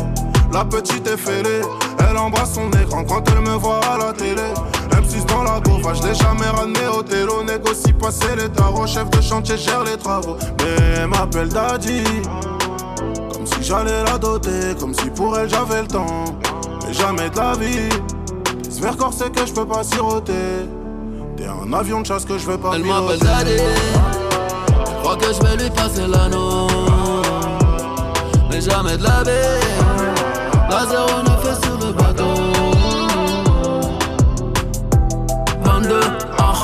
la 0.53 0.65
petite 0.65 1.07
est 1.07 1.19
fêlée. 1.19 1.61
Elle 1.99 2.17
embrasse 2.17 2.55
son 2.55 2.71
écran 2.71 3.05
quand 3.05 3.23
elle 3.31 3.41
me 3.41 3.57
voit 3.57 3.81
à 3.85 3.99
la 3.99 4.13
télé. 4.13 4.43
M6 4.91 5.27
dans 5.27 5.43
la 5.43 5.61
gauva, 5.61 5.95
je 5.95 6.03
l'ai 6.03 6.15
jamais 6.15 6.47
ramené 6.47 6.87
au 6.97 7.03
télo. 7.03 7.43
Négocie 7.45 7.93
passer 7.93 8.37
les 8.37 8.49
tarots, 8.49 8.87
chef 8.87 9.09
de 9.11 9.21
chantier 9.21 9.57
gère 9.57 9.85
les 9.85 9.97
travaux. 9.97 10.37
Mais 10.61 10.99
elle 10.99 11.09
m'appelle 11.09 11.49
Daddy. 11.49 12.03
Comme 13.33 13.47
si 13.47 13.63
j'allais 13.63 14.05
la 14.05 14.19
doter, 14.19 14.75
comme 14.79 14.95
si 14.95 15.11
pour 15.11 15.39
elle 15.39 15.49
j'avais 15.49 15.83
le 15.83 15.89
temps. 15.89 16.25
Mais 16.87 16.93
jamais 16.93 17.31
de 17.31 17.37
la 17.37 17.53
vie. 17.55 17.89
J'espère 18.65 19.13
c'est 19.13 19.33
que 19.33 19.47
je 19.47 19.53
peux 19.53 19.67
pas 19.67 19.83
siroter. 19.83 20.33
T'es 21.37 21.47
un 21.47 21.73
avion 21.73 22.01
de 22.01 22.07
chasse 22.07 22.25
que 22.25 22.39
je 22.39 22.47
vais 22.47 22.59
pas 22.59 22.73
Elle 22.75 22.85
m'appelle 22.85 23.19
Daddy. 23.19 23.57
Croit 25.03 25.17
que 25.17 25.33
je 25.33 25.47
vais 25.47 25.63
lui 25.63 25.71
passer 25.71 26.07
l'anneau. 26.07 26.67
Mais 28.51 28.61
jamais 28.61 28.97
de 28.97 29.03
la 29.03 29.23
vie. 29.23 30.07
La 30.69 30.85
zéro 30.87 31.23
n'a 31.23 31.37
fait 31.39 31.67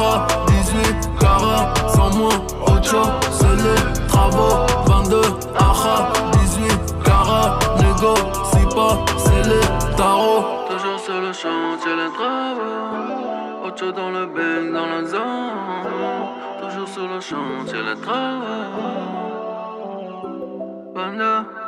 aha, 0.03 0.27
18, 0.47 1.11
cara, 1.21 1.75
sans 1.89 2.17
moi, 2.17 2.33
ocho, 2.67 3.03
c'est 3.31 3.57
les 3.67 4.07
travaux. 4.09 4.67
22, 4.87 5.21
aha, 5.59 6.13
18, 6.33 7.03
cara, 7.05 7.59
négo, 7.79 8.15
si 8.51 8.75
pas, 8.75 8.97
c'est 9.17 9.49
les 9.49 9.97
tarots. 9.97 10.45
Toujours 10.69 10.99
sur 10.99 11.21
le 11.21 11.33
chantier, 11.33 11.95
les 11.97 12.13
travaux. 12.13 13.67
Ocho 13.67 13.93
dans 13.93 14.11
le 14.11 14.27
bang, 14.27 14.73
dans 14.73 14.87
la 14.87 15.05
zone. 15.05 15.21
Toujours 16.63 16.89
sur 16.89 17.09
le 17.09 17.21
chantier, 17.21 17.83
les 17.83 18.01
travaux. 18.01 18.43
22. 20.95 21.62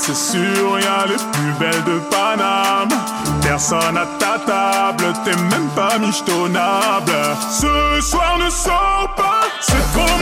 c'est 0.00 0.16
sûr, 0.16 0.78
y'a 0.80 1.04
les 1.06 1.16
plus 1.32 1.52
belles 1.58 1.84
de 1.84 1.98
Paname. 2.10 2.88
Personne 3.42 3.96
à 3.96 4.06
ta 4.18 4.38
table, 4.46 5.12
t'es 5.24 5.36
même 5.36 5.68
pas 5.76 5.98
michetonnable. 5.98 7.12
Ce 7.50 8.00
soir 8.00 8.38
ne 8.38 8.48
sors 8.48 9.12
pas, 9.16 9.42
c'est 9.60 9.92
trop 9.92 10.18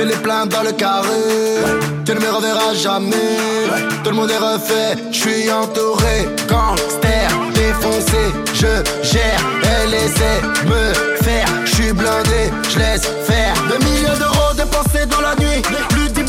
Fais 0.00 0.06
les 0.06 0.16
pleins 0.16 0.46
dans 0.46 0.62
le 0.62 0.72
carré, 0.72 1.08
tu 2.06 2.14
ne 2.14 2.20
me 2.20 2.30
reverras 2.30 2.72
jamais. 2.72 3.36
Tout 4.02 4.08
le 4.08 4.16
monde 4.16 4.30
est 4.30 4.38
refait, 4.38 4.96
je 5.12 5.18
suis 5.18 5.52
entouré. 5.52 6.26
Gangster, 6.48 7.28
défoncé, 7.52 8.22
je 8.54 8.82
gère. 9.06 9.42
Elle 9.62 9.92
essaie 9.92 10.40
me 10.64 11.22
faire, 11.22 11.48
je 11.66 11.74
suis 11.74 11.92
blindé, 11.92 12.50
je 12.70 12.78
laisse 12.78 13.06
faire. 13.26 13.52
Deux 13.68 13.84
millions 13.84 14.16
d'euros 14.18 14.54
dépensés 14.56 15.04
dans 15.04 15.20
la 15.20 15.34
nuit 15.36 15.60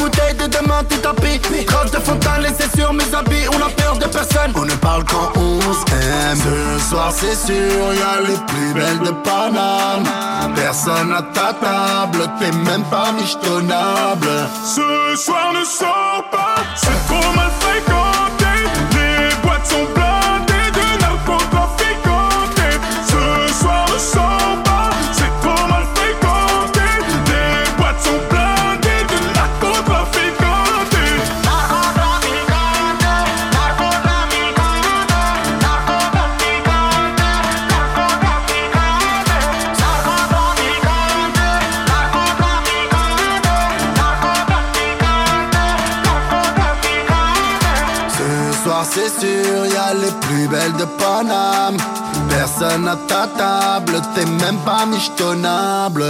bouteille 0.01 0.33
de 0.35 0.47
demain 0.47 0.83
tout 0.89 0.97
tapis. 0.97 1.39
Trace 1.65 1.91
de 1.91 1.99
fontaine 1.99 2.41
laissée 2.41 2.69
sur 2.75 2.91
mes 2.93 3.13
habits 3.13 3.47
On 3.53 3.61
a 3.61 3.69
peur 3.69 3.97
de 3.97 4.05
personne. 4.05 4.51
On 4.55 4.65
ne 4.65 4.75
parle 4.75 5.03
qu'en 5.05 5.31
on 5.35 5.61
s'aime 5.73 6.41
Ce 6.79 6.89
soir 6.89 7.11
c'est 7.11 7.35
sûr 7.35 7.93
Y'a 7.99 8.27
les 8.27 8.39
plus 8.47 8.73
belles 8.73 8.99
de 8.99 9.11
Paname. 9.11 10.05
Personne 10.55 11.13
à 11.13 11.21
ta 11.21 11.53
table 11.53 12.29
T'es 12.39 12.51
même 12.51 12.83
pas 12.89 13.11
michetonnable 13.11 14.29
Ce 14.63 15.15
soir 15.23 15.53
ne 15.53 15.63
sors 15.63 16.23
pas. 16.31 16.55
C'est 16.75 17.05
trop 17.07 17.33
mal 17.35 17.50
à 52.87 52.95
ta 53.07 53.27
table, 53.27 54.01
t'es 54.15 54.25
même 54.25 54.57
pas 54.65 54.85
michetonnable. 54.85 56.05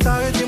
target 0.00 0.39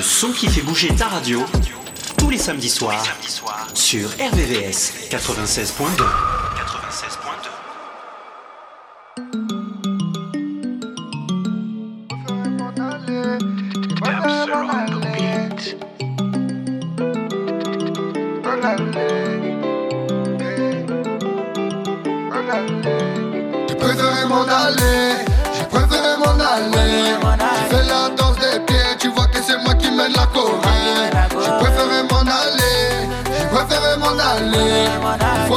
le 0.00 0.04
son 0.04 0.32
qui 0.32 0.48
fait 0.48 0.62
bouger 0.62 0.88
ta 0.96 1.08
radio, 1.08 1.44
tous 2.16 2.30
les 2.30 2.38
samedis 2.38 2.70
soirs, 2.70 3.04
sur 3.74 4.08
RVVS 4.08 5.10
96.2. 5.10 6.39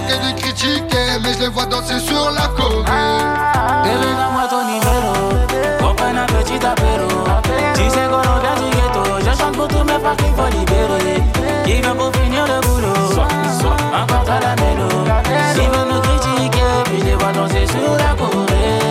Que 0.08 0.16
de 0.16 0.38
critiquer, 0.38 1.20
mais 1.24 1.34
je 1.34 1.40
les 1.40 1.48
vois 1.48 1.66
danser 1.66 2.00
sur 2.00 2.30
la 2.32 2.48
Corée. 2.58 2.84
Bébé, 3.84 4.10
donne-moi 4.20 4.46
ton 4.50 4.66
numéro. 4.66 5.14
On 5.82 5.96
prenne 5.96 6.18
un 6.18 6.26
petit 6.26 6.66
apéro. 6.66 7.08
Tu 7.74 7.90
sais 7.90 8.08
qu'on 8.12 8.22
vient 8.42 8.56
du 8.60 8.70
ghetto. 8.76 9.04
Je 9.20 9.32
chante 9.38 9.56
pour 9.56 9.68
tous 9.68 9.84
mes 9.84 10.00
frères 10.00 10.18
qu'il 10.18 10.34
faut 10.36 10.50
libérer. 10.58 11.24
Qui 11.66 11.82
vient 11.82 11.96
pour 11.96 12.12
finir 12.16 12.46
le 12.46 12.60
boulot? 12.68 13.24
Encore 13.94 14.30
à 14.30 14.40
la 14.40 14.56
mélo. 14.56 14.90
S'ils 15.54 15.70
veulent 15.70 15.88
nous 15.94 16.02
critiquer, 16.02 16.72
puis 16.86 17.00
je 17.00 17.06
les 17.06 17.16
vois 17.16 17.32
danser 17.32 17.66
sur 17.68 17.92
la 17.98 18.14
Corée. 18.16 18.82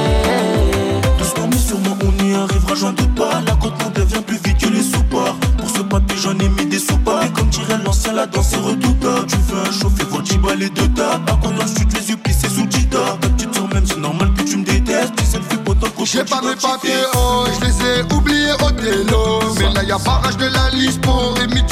Doucement 1.18 1.46
mais 1.50 1.58
sûrement 1.58 1.96
on 2.02 2.24
y 2.24 2.34
arrivera, 2.34 2.74
j'en 2.74 2.92
doute 2.92 3.14
pas. 3.14 3.40
La 3.46 3.54
côte 3.56 3.74
nous 3.84 3.90
devient 3.90 4.22
plus 4.22 4.38
vite 4.42 4.58
que 4.58 4.68
les 4.68 4.82
soupards. 4.82 5.36
Pour 5.58 5.68
ce 5.68 5.82
papier 5.82 6.16
j'en 6.16 6.38
ai 6.38 6.48
mis 6.48 6.66
des 6.66 6.78
soupes. 6.78 7.10
Mais 7.20 7.30
comme 7.30 7.48
dirait 7.48 7.78
l'ancien, 7.84 8.12
la 8.14 8.26
danse 8.26 8.52
est 8.54 8.56
redoutable. 8.56 9.26
Tu 9.26 9.36
veux 9.36 9.60
un 9.60 9.72
chauffe 9.72 10.00
et 10.00 10.04
voir 10.04 10.11
Jiba 10.11 10.11
les 10.56 10.70
deux 10.70 10.88
tables. 10.88 11.24
Par 11.24 11.40
contre 11.40 11.68
sud, 11.68 11.92
les 11.94 12.10
yeux 12.10 12.16
plissés 12.16 12.48
sous 12.48 12.66
Jita. 12.70 12.98
Ta 13.20 13.28
petite 13.28 13.54
soeur 13.54 13.68
même, 13.68 13.86
c'est 13.86 13.98
normal 13.98 14.32
que 14.36 14.42
tu 14.42 14.56
me 14.56 14.64
détestes. 14.64 15.14
Tu 15.16 15.24
sais 15.24 15.38
le 15.38 15.44
fait 15.44 15.62
pourtant 15.64 15.88
qu'on 15.96 16.04
J'ai 16.04 16.24
pas 16.24 16.40
mes 16.42 16.56
papiers, 16.56 17.04
oh, 17.14 17.44
je 17.54 17.66
les 17.66 17.74
ai 17.86 18.14
oubliés 18.14 18.52
au 18.64 18.70
télo. 18.70 19.40
Mais 19.58 19.72
là 19.74 19.82
y'a 19.84 19.98
barrage 19.98 20.36
de 20.36 20.46
la 20.46 20.70
liste 20.70 21.00
pour 21.00 21.34
Émitis 21.42 21.71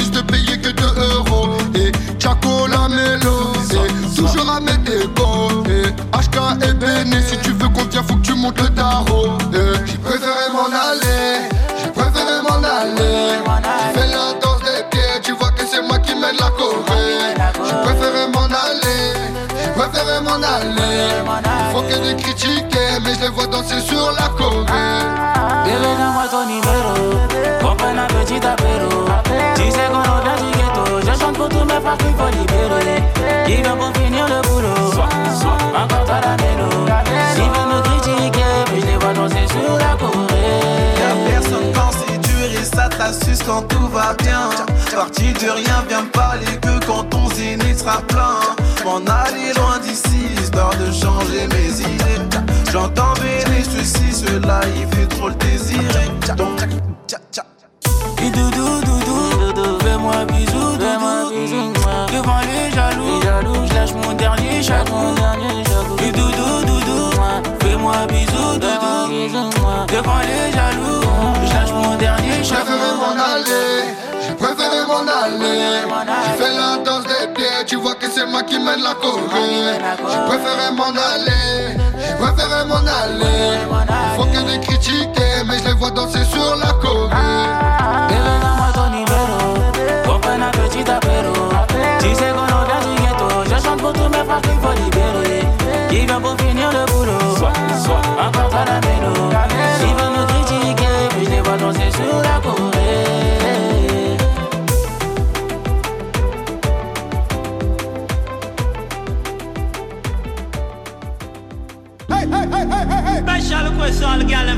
m'en 20.31 20.43
aller. 20.43 21.11
Faut 21.73 21.83
que 21.83 21.95
de 21.95 22.21
critiquer, 22.21 22.99
mais 23.03 23.15
je 23.15 23.21
les 23.23 23.29
vois 23.29 23.47
danser 23.47 23.81
sur 23.81 24.13
la 24.13 24.29
Corée. 24.39 24.67
Bébé, 25.65 25.77
donne-moi 25.83 26.27
ton 26.31 26.47
numéro. 26.47 26.95
On 27.63 27.77
prenne 27.77 27.99
un 27.99 28.07
petit 28.07 28.47
apéro. 28.47 29.05
Tu 29.57 29.71
sais 29.71 29.89
qu'on 29.91 30.03
vient 30.25 30.39
du 30.43 30.51
ghetto. 30.59 31.01
Je 31.01 31.21
chante 31.21 31.37
pour 31.37 31.49
tous 31.49 31.65
mes 31.65 31.81
frères 31.81 31.99
qu'il 31.99 32.15
faut 32.19 32.31
libérer. 32.39 33.03
Qui 33.47 33.63
vient 33.63 33.77
pour 33.77 33.93
finir 33.97 34.27
le 34.29 34.41
boulot? 34.49 34.91
Encore 35.75 36.15
à 36.15 36.21
la 36.21 36.37
mélo. 36.43 36.71
S'ils 37.35 37.45
veulent 37.45 37.71
nous 37.75 37.83
critiquer, 37.83 38.53
puis 38.67 38.81
je 38.81 38.87
les 38.87 38.97
vois 38.97 39.13
danser 39.13 39.47
sur 39.49 39.77
la 39.79 39.97
Corée. 39.97 40.61
Y'a 40.99 41.13
personne 41.31 41.73
quand 41.75 41.91
c'est 41.93 42.19
dur 42.19 42.61
et 42.61 42.65
ça 42.65 42.89
t'assuste 42.89 43.45
quand 43.47 43.63
tout 43.63 43.89
va 43.89 44.15
bien. 44.15 44.51
Parti 44.95 45.33
de 45.33 45.51
rien, 45.51 45.85
viens 45.89 46.03
me 46.03 46.11
parler 46.11 46.59
que 46.61 46.85
quand 46.87 47.05
ton 47.05 47.20
zénith 47.35 47.79
sera 47.79 47.99
plein. 48.09 48.41
M'en 48.85 48.99
aller 48.99 49.53
loin 49.57 49.79
d'ici, 49.79 50.33
histoire 50.41 50.71
de 50.71 50.91
changer 50.93 51.47
mes 51.49 51.81
idées. 51.81 52.39
J'entends 52.73 53.15
béné 53.15 53.63
ceci, 53.63 54.13
cela, 54.13 54.61
il 54.77 54.87
fait 54.97 55.07
trop 55.07 55.29
le 55.29 55.35
désirer. 55.35 56.09
Donc, 56.37 56.59
tcha, 57.09 57.19
tcha. 57.33 57.43
Et 58.23 58.31
doudou, 58.31 58.81
doudou, 58.85 59.53
doudou, 59.53 59.79
fais-moi 59.81 60.25
bisou, 60.27 60.77
doudou. 60.77 61.73
Devant 62.13 62.41
les 62.41 62.71
jaloux, 62.75 63.67
je 63.69 63.75
lâche 63.75 63.93
mon 63.93 64.13
dernier 64.15 64.63
chapeau. 64.63 65.15
Et 66.03 66.13
doudou, 66.13 66.65
doudou, 66.67 67.11
fais-moi 67.61 68.07
doudou. 69.29 69.51
Devant 69.89 70.21
les 70.21 70.53
jaloux, 70.53 71.03
je 71.45 71.55
lâche 71.55 71.73
mon 71.73 71.97
dernier 71.97 72.43
J'ai 72.43 72.55
préféré 72.55 72.91
m'en 72.99 73.13
aller, 73.13 73.95
j'ai 74.23 74.35
préféré 74.35 74.87
m'en 74.87 75.01
aller. 75.01 75.83
J'ai 76.25 76.45
fait 76.45 76.53
la 76.57 76.77
danse 76.85 77.05
des 77.05 77.27
pieds, 77.35 77.65
tu 77.67 77.77
vois 77.77 77.95
que 77.95 78.07
c'est 78.11 78.27
moi 78.27 78.43
qui 78.43 78.59
mène 78.59 78.83
la 78.83 78.95
Corée. 78.95 79.79
J'ai 80.11 80.21
préféré 80.29 80.71
m'en 80.77 80.91
aller, 80.91 81.77
j'ai 81.99 82.15
préféré 82.15 82.65
m'en 82.67 82.77
aller. 82.77 83.59
Faut 84.17 84.25
que 84.25 84.39
de 84.39 84.65
critiquer, 84.65 85.45
mais 85.47 85.59
je 85.59 85.65
les 85.69 85.75
vois 85.75 85.91
danser 85.91 86.25
sur 86.25 86.57
la 86.57 86.73
Corée. 86.75 87.11
Bébé, 88.09 88.21
donne-moi 88.43 88.71
ton 88.75 88.91
numéro. 88.91 90.21
Prenne 90.21 90.43
un 90.43 90.51
petit 90.51 90.89
apéro. 90.91 91.49
Tu 91.99 92.15
sais 92.15 92.31
qu'on 92.31 92.45
vient 92.45 92.81
du 92.85 92.95
ghetto. 93.01 93.29
Je 93.45 93.65
chante 93.65 93.81
pour 93.81 93.93
tous 93.93 94.09
mes 94.09 94.25
frères 94.25 94.41
qu'il 94.43 94.59
faut 94.61 94.85
libérer. 94.85 95.47
Qui 95.89 96.07
vient 96.07 96.21
pour 96.21 96.37
finir 96.37 96.71
le 96.71 96.85
boulot. 96.93 97.00
Encore 98.31 98.55
à 98.55 98.65
la 98.65 98.81
mélo. 98.81 99.13
S'ils 99.79 99.95
veulent 99.95 100.17
nous 100.17 100.27
critiquer, 100.27 101.09
puis 101.11 101.27
je 101.27 101.41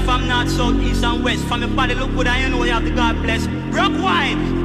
from 0.04 0.28
north, 0.28 0.48
south, 0.50 0.80
east 0.82 1.04
and 1.04 1.24
west. 1.24 1.44
From 1.44 1.60
your 1.62 1.70
body 1.70 1.94
look 1.94 2.10
good 2.14 2.26
and 2.26 2.42
you 2.42 2.48
know 2.48 2.64
you 2.64 2.72
have 2.72 2.84
the 2.84 2.90
God 2.90 3.22
bless. 3.22 3.46
Rock 3.72 3.92
wine. 4.02 4.61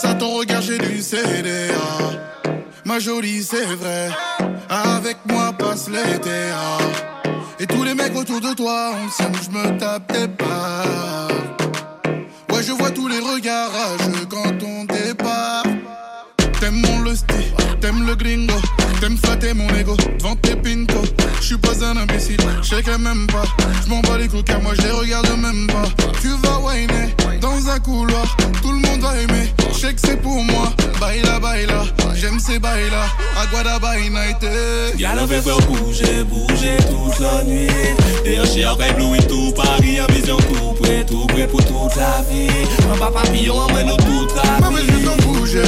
Face 0.00 0.10
à 0.10 0.14
ton 0.14 0.38
regard 0.38 0.62
j'ai 0.62 0.78
céder. 1.00 1.68
ah. 1.74 2.50
Ma 2.84 2.98
jolie 2.98 3.42
c'est 3.42 3.64
vrai, 3.76 4.08
avec 4.68 5.18
moi 5.26 5.52
passe 5.52 5.88
l'été. 5.88 6.52
Et 7.58 7.66
tous 7.66 7.84
les 7.84 7.94
mecs 7.94 8.16
autour 8.16 8.40
de 8.40 8.54
toi, 8.54 8.92
on 9.04 9.10
s'aime, 9.10 9.32
je 9.42 9.50
me 9.50 9.78
tape 9.78 10.10
des 10.12 10.26
barres. 10.28 11.28
Ouais, 12.50 12.62
je 12.62 12.72
vois 12.72 12.90
tous 12.90 13.08
les 13.08 13.18
regards 13.18 13.70
rageux 13.70 14.26
quand 14.28 14.62
on 14.64 14.84
départ. 14.84 15.64
T'aimes 16.58 16.80
mon 16.80 17.00
le 17.00 17.14
style, 17.14 17.52
t'aimes 17.80 18.06
le 18.06 18.14
gringo. 18.14 18.54
T'aimes 19.00 19.18
flatter 19.18 19.54
mon 19.54 19.68
ego 19.74 19.96
devant 20.18 20.36
tes 20.36 20.56
pinko. 20.56 20.89
J'suis 21.50 21.58
pas 21.58 21.84
un 21.84 21.96
imbécile, 21.96 22.36
qu'elle 22.84 22.98
m'aime 22.98 23.26
pas. 23.26 23.42
J'm'en 23.84 23.98
bats 24.02 24.16
les 24.16 24.28
couilles 24.28 24.44
car 24.44 24.62
moi 24.62 24.72
j'les 24.76 24.92
regarde 24.92 25.28
même 25.36 25.66
pas. 25.66 25.82
Tu 26.22 26.28
vas 26.28 26.60
whiner 26.60 27.12
dans 27.40 27.68
un 27.68 27.78
couloir, 27.80 28.36
tout 28.62 28.70
le 28.70 28.78
monde 28.78 29.00
va 29.00 29.20
aimer. 29.20 29.52
J'sais 29.72 29.92
que 29.92 30.00
c'est 30.00 30.22
pour 30.22 30.44
moi. 30.44 30.72
Baila, 31.00 31.40
baila, 31.40 31.82
j'aime 32.14 32.38
ces 32.38 32.60
baila. 32.60 33.02
Aguada 33.36 33.80
baina 33.80 34.28
été. 34.28 34.96
Y'a 34.96 35.16
la 35.16 35.26
fait 35.26 35.42
faire 35.42 35.58
bouger, 35.62 36.22
bouger 36.22 36.76
toute 36.88 37.18
la 37.18 37.42
nuit. 37.42 37.66
Chien 38.46 38.76
qui 38.76 38.88
éblouit 38.88 39.26
tout 39.26 39.52
Paris, 39.56 40.00
en 40.00 40.12
vision 40.12 40.36
tout 40.36 40.80
près, 40.80 41.04
tout 41.04 41.26
près 41.26 41.48
pour 41.48 41.64
toute 41.64 41.96
la 41.96 42.22
vie. 42.30 42.48
Un 42.94 42.96
bas 42.96 43.10
papillon 43.12 43.58
emmène 43.58 43.88
nous 43.88 43.96
toute 43.96 44.36
la 44.36 44.60
Maman, 44.60 44.78
je 44.86 44.92
veux 44.92 45.26
bouger, 45.26 45.62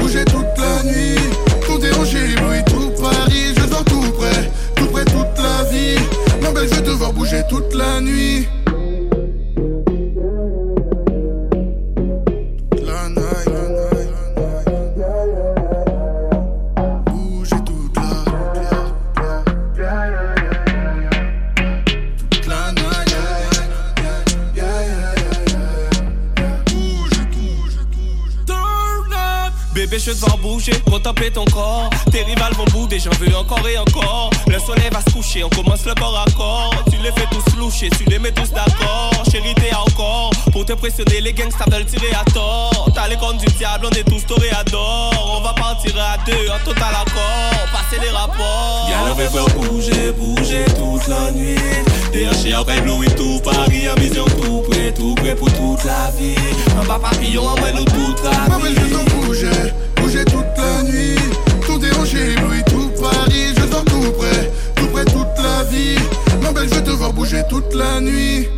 bouger 0.00 0.24
toute 0.24 0.58
la 0.58 0.82
nuit. 0.82 1.20
Tout 1.64 1.78
éblouit 1.78 2.64
tout 2.66 2.90
Paris. 3.00 3.54
Je 3.56 3.72
sors 3.72 3.84
tout 3.84 4.10
près, 4.18 4.50
Je 6.60 6.74
veux 6.74 6.82
te 6.82 6.90
voir 6.90 7.12
bouger 7.12 7.42
toute 7.48 7.72
la 7.74 8.00
nuit. 8.00 8.48
Devoir 30.20 30.38
bouger, 30.38 30.72
contempler 30.90 31.30
ton 31.30 31.44
corps. 31.44 31.88
Tes 32.10 32.24
rivales 32.24 32.52
vont 32.54 32.64
bouder, 32.72 32.98
j'en 32.98 33.12
veux 33.20 33.36
encore 33.36 33.62
et 33.68 33.78
encore. 33.78 34.30
Le 34.48 34.58
soleil 34.58 34.90
va 34.90 35.00
se 35.00 35.14
coucher, 35.14 35.44
on 35.44 35.48
commence 35.48 35.86
le 35.86 35.94
corps 35.94 36.24
à 36.26 36.28
corps. 36.32 36.74
Tu 36.90 36.96
les 36.96 37.12
fais 37.12 37.28
tous 37.30 37.56
loucher, 37.56 37.88
tu 37.90 38.02
les 38.10 38.18
mets 38.18 38.32
tous 38.32 38.50
d'accord. 38.50 39.12
Chérie, 39.30 39.54
t'es 39.54 39.72
encore. 39.72 40.32
Pour 40.50 40.64
te 40.64 40.72
pressionner, 40.72 41.20
les 41.20 41.32
gangsters 41.32 41.70
veulent 41.70 41.84
tirer 41.84 42.10
à 42.20 42.24
tort. 42.32 42.90
T'as 42.92 43.06
les 43.06 43.16
comptes 43.16 43.38
du 43.38 43.46
diable, 43.46 43.86
on 43.86 43.94
est 43.94 44.02
tous 44.02 44.26
toréadors. 44.26 45.36
On 45.38 45.40
va 45.40 45.52
partir 45.52 45.92
à 45.96 46.16
deux, 46.26 46.50
en 46.50 46.64
total 46.64 46.96
accord. 47.00 47.68
Passer 47.70 48.02
les 48.02 48.10
rapports. 48.10 48.90
Y'a 48.90 49.14
fait 49.14 49.30
faire 49.30 49.46
bouger, 49.54 50.12
bouger 50.18 50.64
toute 50.76 51.06
la 51.06 51.30
nuit. 51.30 51.54
Chien 52.42 52.64
qui 52.64 52.72
éblouit 52.76 53.06
tout 53.16 53.40
Paris, 53.44 53.88
en 53.88 54.00
vision 54.00 54.24
tout 54.24 54.62
près, 54.68 54.92
tout 54.92 55.14
près 55.14 55.36
pour 55.36 55.52
toute 55.52 55.84
la 55.84 56.10
vie. 56.18 56.34
Un 56.76 56.84
bas 56.84 56.98
papillon, 56.98 57.46
emmène 57.46 57.76
nous 57.76 57.84
toute 57.84 58.24
la 58.24 58.48
Ma 58.48 58.58
toute 60.24 60.56
la 60.56 60.82
nuit. 60.82 61.18
Tout 61.66 61.78
déranger, 61.78 62.32
éblouit 62.32 62.64
tout 62.64 62.90
Paris. 63.00 63.54
Je 63.56 63.72
sors 63.72 63.84
tout 63.84 64.12
près, 64.18 64.50
tout 64.74 64.86
près 64.88 65.04
toute 65.04 65.36
la 65.42 65.64
vie. 65.64 65.98
Ma 66.42 66.52
belle, 66.52 66.68
je 66.68 66.74
veux 66.74 66.84
te 66.84 66.90
voir 66.90 67.12
bouger 67.12 67.42
toute 67.48 67.74
la 67.74 68.00
nuit. 68.00 68.48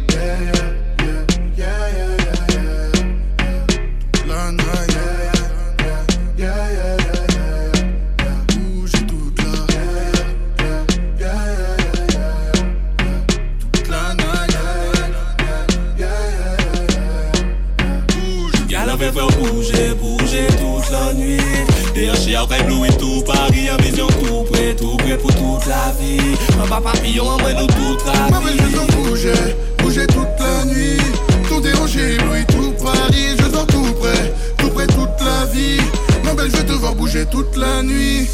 Un 22.30 22.32
chien 22.32 22.46
qui 22.46 22.62
éblouit 22.62 22.96
tout 22.96 23.22
Paris, 23.26 23.68
en 23.72 23.82
vision 23.82 24.06
tout 24.06 24.44
près, 24.52 24.76
tout 24.76 24.96
près 24.98 25.18
pour 25.18 25.34
toute 25.34 25.66
la 25.66 25.92
vie. 26.00 26.36
Un 26.62 26.68
bas 26.68 26.80
papillon, 26.80 27.24
nous 27.38 27.66
toute 27.66 28.06
la 28.06 28.30
Ma 28.30 28.38
belle, 28.38 28.56
je 28.56 28.76
veux 28.76 29.08
bouger, 29.08 29.32
bouger 29.78 30.06
toute 30.06 30.38
la 30.38 30.64
nuit. 30.64 31.00
Tout 31.48 31.60
déranger, 31.60 32.14
éblouit 32.14 32.46
tout 32.46 32.72
Paris. 32.80 33.36
Je 33.36 33.46
tout 33.46 33.94
près, 33.94 34.32
tout 34.58 34.70
près 34.70 34.86
toute 34.86 35.20
la 35.24 35.44
vie. 35.46 35.80
Ma 36.24 36.34
belle, 36.34 36.52
je 36.52 36.58
veux 36.58 36.66
te 36.66 36.72
voir 36.72 36.94
bouger 36.94 37.26
toute 37.26 37.56
la 37.56 37.82
nuit. 37.82 38.28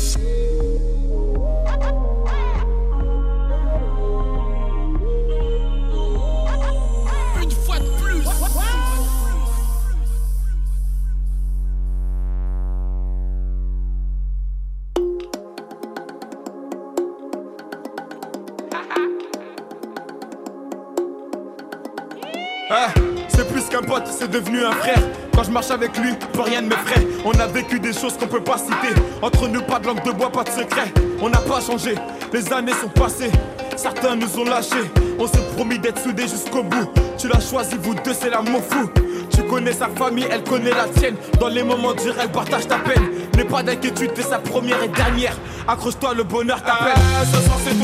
Quand 25.34 25.42
je 25.44 25.50
marche 25.50 25.70
avec 25.70 25.96
lui, 25.98 26.14
plus 26.32 26.42
rien 26.42 26.62
ne 26.62 26.68
m'effraie. 26.68 27.06
On 27.24 27.32
a 27.38 27.46
vécu 27.46 27.78
des 27.78 27.92
choses 27.92 28.16
qu'on 28.16 28.26
peut 28.26 28.42
pas 28.42 28.58
citer. 28.58 28.94
Entre 29.22 29.48
nous, 29.48 29.62
pas 29.62 29.78
de 29.78 29.86
langue 29.86 30.02
de 30.02 30.10
bois, 30.10 30.30
pas 30.30 30.44
de 30.44 30.50
secret. 30.50 30.92
On 31.20 31.28
n'a 31.28 31.38
pas 31.38 31.60
changé, 31.60 31.94
les 32.32 32.52
années 32.52 32.72
sont 32.72 32.88
passées. 32.88 33.30
Certains 33.76 34.16
nous 34.16 34.38
ont 34.38 34.44
lâchés. 34.44 34.90
On 35.18 35.26
s'est 35.26 35.44
promis 35.54 35.78
d'être 35.78 36.02
soudés 36.02 36.26
jusqu'au 36.26 36.62
bout. 36.62 36.90
Tu 37.18 37.28
l'as 37.28 37.40
choisi, 37.40 37.76
vous 37.80 37.94
deux, 37.94 38.14
c'est 38.14 38.30
l'amour 38.30 38.62
fou. 38.68 38.90
Tu 39.30 39.42
connais 39.42 39.72
sa 39.72 39.88
famille, 39.88 40.26
elle 40.30 40.42
connaît 40.42 40.70
la 40.70 40.86
tienne. 40.88 41.16
Dans 41.38 41.48
les 41.48 41.62
moments 41.62 41.92
durs, 41.92 42.14
elle 42.20 42.30
partage 42.30 42.66
ta 42.66 42.78
peine. 42.78 43.10
N'aie 43.36 43.44
pas 43.44 43.62
d'inquiétude, 43.62 44.14
t'es 44.14 44.22
sa 44.22 44.38
première 44.38 44.82
et 44.82 44.88
dernière. 44.88 45.36
Accroche-toi, 45.68 46.14
le 46.14 46.24
bonheur 46.24 46.62
t'appelle. 46.62 46.94
Ah, 46.96 47.24
ce 47.24 47.42
soir, 47.42 47.58
c'est 47.64 47.74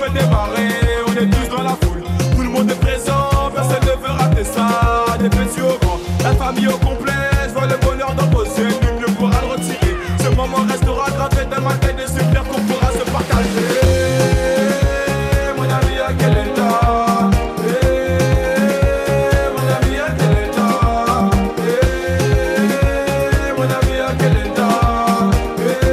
la 0.00 0.20
démarrer. 0.20 0.68
On 1.06 1.12
est 1.12 1.26
tous 1.26 1.56
dans 1.56 1.62
la 1.62 1.70
foule, 1.70 2.02
tout 2.34 2.42
le 2.42 2.48
monde 2.48 2.70
est 2.70 2.80
présent. 2.80 3.32
Des 5.22 5.30
la 6.24 6.34
famille 6.34 6.66
au 6.66 6.76
complet. 6.78 7.12
Je 7.46 7.50
vois 7.52 7.68
le 7.68 7.76
bonheur 7.76 8.12
vos 8.32 8.42
yeux, 8.42 8.70
ne 9.00 9.06
pourra 9.14 9.40
le 9.42 9.46
retirer. 9.52 9.94
Ce 10.20 10.28
moment 10.34 10.64
restera 10.68 11.10
gravé 11.10 11.44
dans 11.48 11.60
ma 11.62 11.74
tête 11.74 11.94
et 11.96 12.08
c'est 12.08 12.28
clair 12.28 12.42
qu'on 12.42 12.60
pourra 12.62 12.90
se 12.90 13.04
partager. 13.08 13.48
Mon 15.56 15.62
ami, 15.62 16.00
à 16.00 16.12
quel 16.18 16.32
état? 16.32 17.30
Eh, 17.62 18.02
Mon 19.54 19.66
ami, 19.76 19.94
à 20.00 20.10
quel 20.18 20.32
état? 20.48 21.30
Eh, 21.58 23.52
Mon 23.56 23.62
ami, 23.62 23.94
à 24.00 24.12
quel 24.18 24.36
état? 24.44 24.76
Eh, 25.60 25.92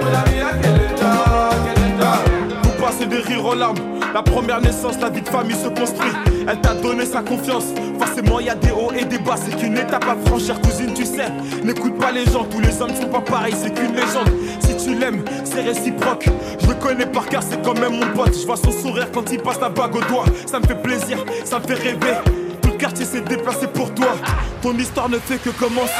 Mon 0.00 0.12
ami, 0.14 0.38
à 0.40 0.52
quel 0.62 0.76
état? 0.86 2.22
Vous 2.62 2.76
passez 2.80 3.06
des 3.06 3.18
rires 3.18 3.44
aux 3.44 3.56
larmes 3.56 3.96
la 4.14 4.22
première 4.22 4.60
naissance, 4.62 4.98
la 4.98 5.10
vie 5.10 5.20
de 5.20 5.28
famille 5.28 5.56
se 5.56 5.68
construit. 5.68 6.25
Elle 6.48 6.60
t'a 6.60 6.74
donné 6.74 7.04
sa 7.04 7.22
confiance. 7.22 7.64
Forcément, 7.98 8.40
y 8.40 8.48
a 8.48 8.54
des 8.54 8.70
hauts 8.70 8.92
et 8.92 9.04
des 9.04 9.18
bas. 9.18 9.34
C'est 9.36 9.56
qu'une 9.56 9.76
étape 9.76 10.04
à 10.04 10.16
franchir, 10.28 10.60
cousine, 10.60 10.92
tu 10.94 11.04
sais. 11.04 11.26
N'écoute 11.64 11.98
pas 11.98 12.12
les 12.12 12.24
gens, 12.26 12.44
tous 12.44 12.60
les 12.60 12.80
hommes 12.80 12.94
sont 12.94 13.08
pas 13.08 13.20
pareils. 13.20 13.54
C'est 13.60 13.74
qu'une 13.74 13.94
légende. 13.94 14.30
Si 14.60 14.76
tu 14.76 14.94
l'aimes, 14.94 15.24
c'est 15.44 15.62
réciproque. 15.62 16.28
Je 16.60 16.66
le 16.68 16.74
connais 16.74 17.06
par 17.06 17.26
cœur, 17.26 17.42
c'est 17.48 17.60
quand 17.62 17.78
même 17.78 17.98
mon 17.98 18.06
pote. 18.14 18.36
Je 18.38 18.46
vois 18.46 18.56
son 18.56 18.70
sourire 18.70 19.08
quand 19.12 19.30
il 19.32 19.40
passe 19.40 19.60
la 19.60 19.68
bague 19.68 19.96
au 19.96 20.00
doigt. 20.02 20.24
Ça 20.46 20.60
me 20.60 20.66
fait 20.66 20.80
plaisir, 20.80 21.18
ça 21.44 21.58
me 21.58 21.66
fait 21.66 21.74
rêver. 21.74 22.14
Tout 22.62 22.70
le 22.70 22.76
quartier 22.76 23.04
s'est 23.04 23.22
déplacé 23.22 23.66
pour 23.66 23.92
toi. 23.94 24.14
Ton 24.62 24.76
histoire 24.76 25.08
ne 25.08 25.18
fait 25.18 25.38
que 25.38 25.50
commencer. 25.50 25.92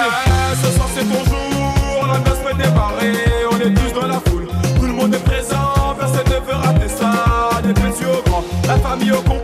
ce 0.63 0.71
soir, 0.73 0.89
c'est 0.95 1.05
ton 1.05 1.25
jour. 1.25 2.07
La 2.07 2.19
noce 2.19 2.39
peut 2.39 2.63
démarrer. 2.63 3.15
On 3.51 3.59
est 3.59 3.75
tous 3.75 4.01
dans 4.01 4.07
la 4.07 4.21
foule. 4.27 4.47
Tout 4.79 4.87
le 4.87 4.93
monde 4.93 5.15
est 5.15 5.25
présent. 5.25 5.95
Personne 5.99 6.27
ne 6.27 6.47
veut 6.47 6.57
rater 6.57 6.89
ça. 6.89 7.61
Des 7.63 7.73
petits 7.73 8.05
au 8.05 8.23
grand, 8.29 8.45
la 8.69 8.79
famille 8.79 9.11
au 9.11 9.17
complet. 9.23 9.36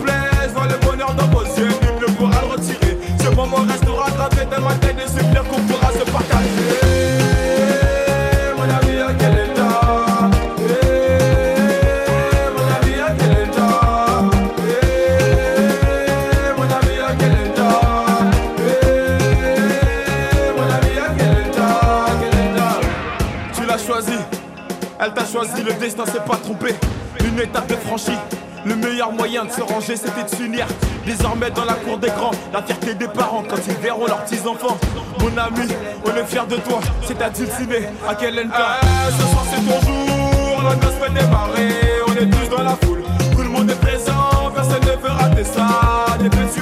Destin 25.96 26.10
s'est 26.10 26.24
pas 26.24 26.36
trompé. 26.36 26.74
Une 27.20 27.38
étape 27.38 27.66
de 27.66 27.76
franchie. 27.76 28.18
Le 28.64 28.76
meilleur 28.76 29.12
moyen 29.12 29.44
de 29.44 29.50
se 29.50 29.60
ranger, 29.60 29.96
c'était 29.96 30.22
de 30.22 30.34
s'unir. 30.34 30.66
Désormais, 31.04 31.50
dans 31.50 31.64
la 31.64 31.74
cour 31.74 31.98
des 31.98 32.08
grands, 32.08 32.30
la 32.52 32.62
fierté 32.62 32.94
des 32.94 33.08
parents 33.08 33.42
quand 33.48 33.58
ils 33.66 33.74
verront 33.74 34.06
leurs 34.06 34.24
petits-enfants. 34.24 34.78
Mon 35.20 35.36
ami, 35.36 35.68
on 36.06 36.16
est 36.16 36.24
fiers 36.24 36.46
de 36.48 36.56
toi, 36.56 36.80
c'est 37.06 37.20
à 37.20 37.28
dulciné, 37.28 37.88
à 38.08 38.14
quel 38.14 38.38
état 38.38 38.80
Ce 39.10 39.26
soir, 39.26 39.44
c'est 39.50 39.60
ton 39.60 39.80
jour, 39.80 40.62
la 40.62 40.76
noce 40.76 40.94
peut 40.94 41.12
démarrer. 41.12 41.74
On 42.06 42.12
est 42.12 42.30
tous 42.30 42.56
dans 42.56 42.62
la 42.62 42.76
foule, 42.82 43.02
tout 43.32 43.42
le 43.42 43.48
monde 43.48 43.70
est 43.70 43.80
présent, 43.80 44.50
personne 44.54 44.80
ne 44.80 45.02
veut 45.02 45.12
rater 45.12 45.44
ça. 45.44 46.16
Des 46.20 46.30
petits 46.30 46.61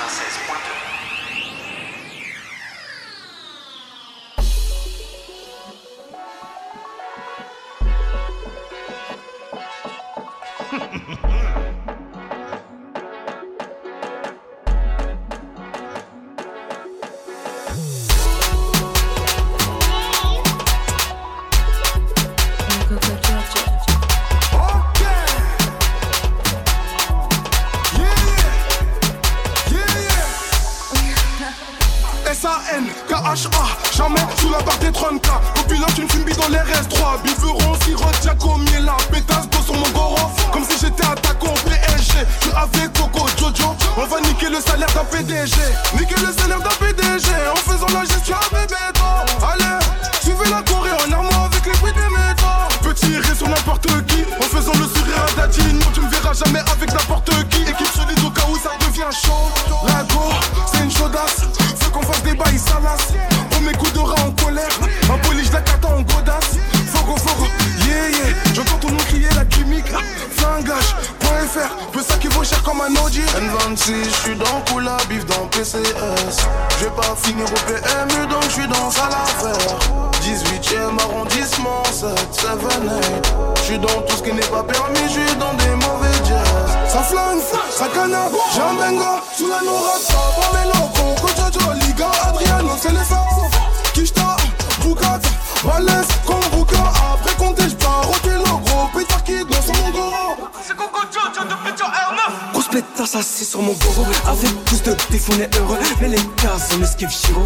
R9. 103.01 103.07
Grosse 103.07 103.09
pétasse 103.09 103.15
assis 103.15 103.45
sur 103.45 103.61
mon 103.61 103.73
goro 103.73 104.05
Avec 104.27 104.65
plus 104.65 104.83
de 104.83 104.91
on 104.91 105.39
est 105.39 105.57
heureux. 105.57 105.77
Mais 106.01 106.09
les 106.09 106.23
cases 106.37 106.69
on 106.77 106.83
esquive 106.83 107.09
Chiro. 107.09 107.45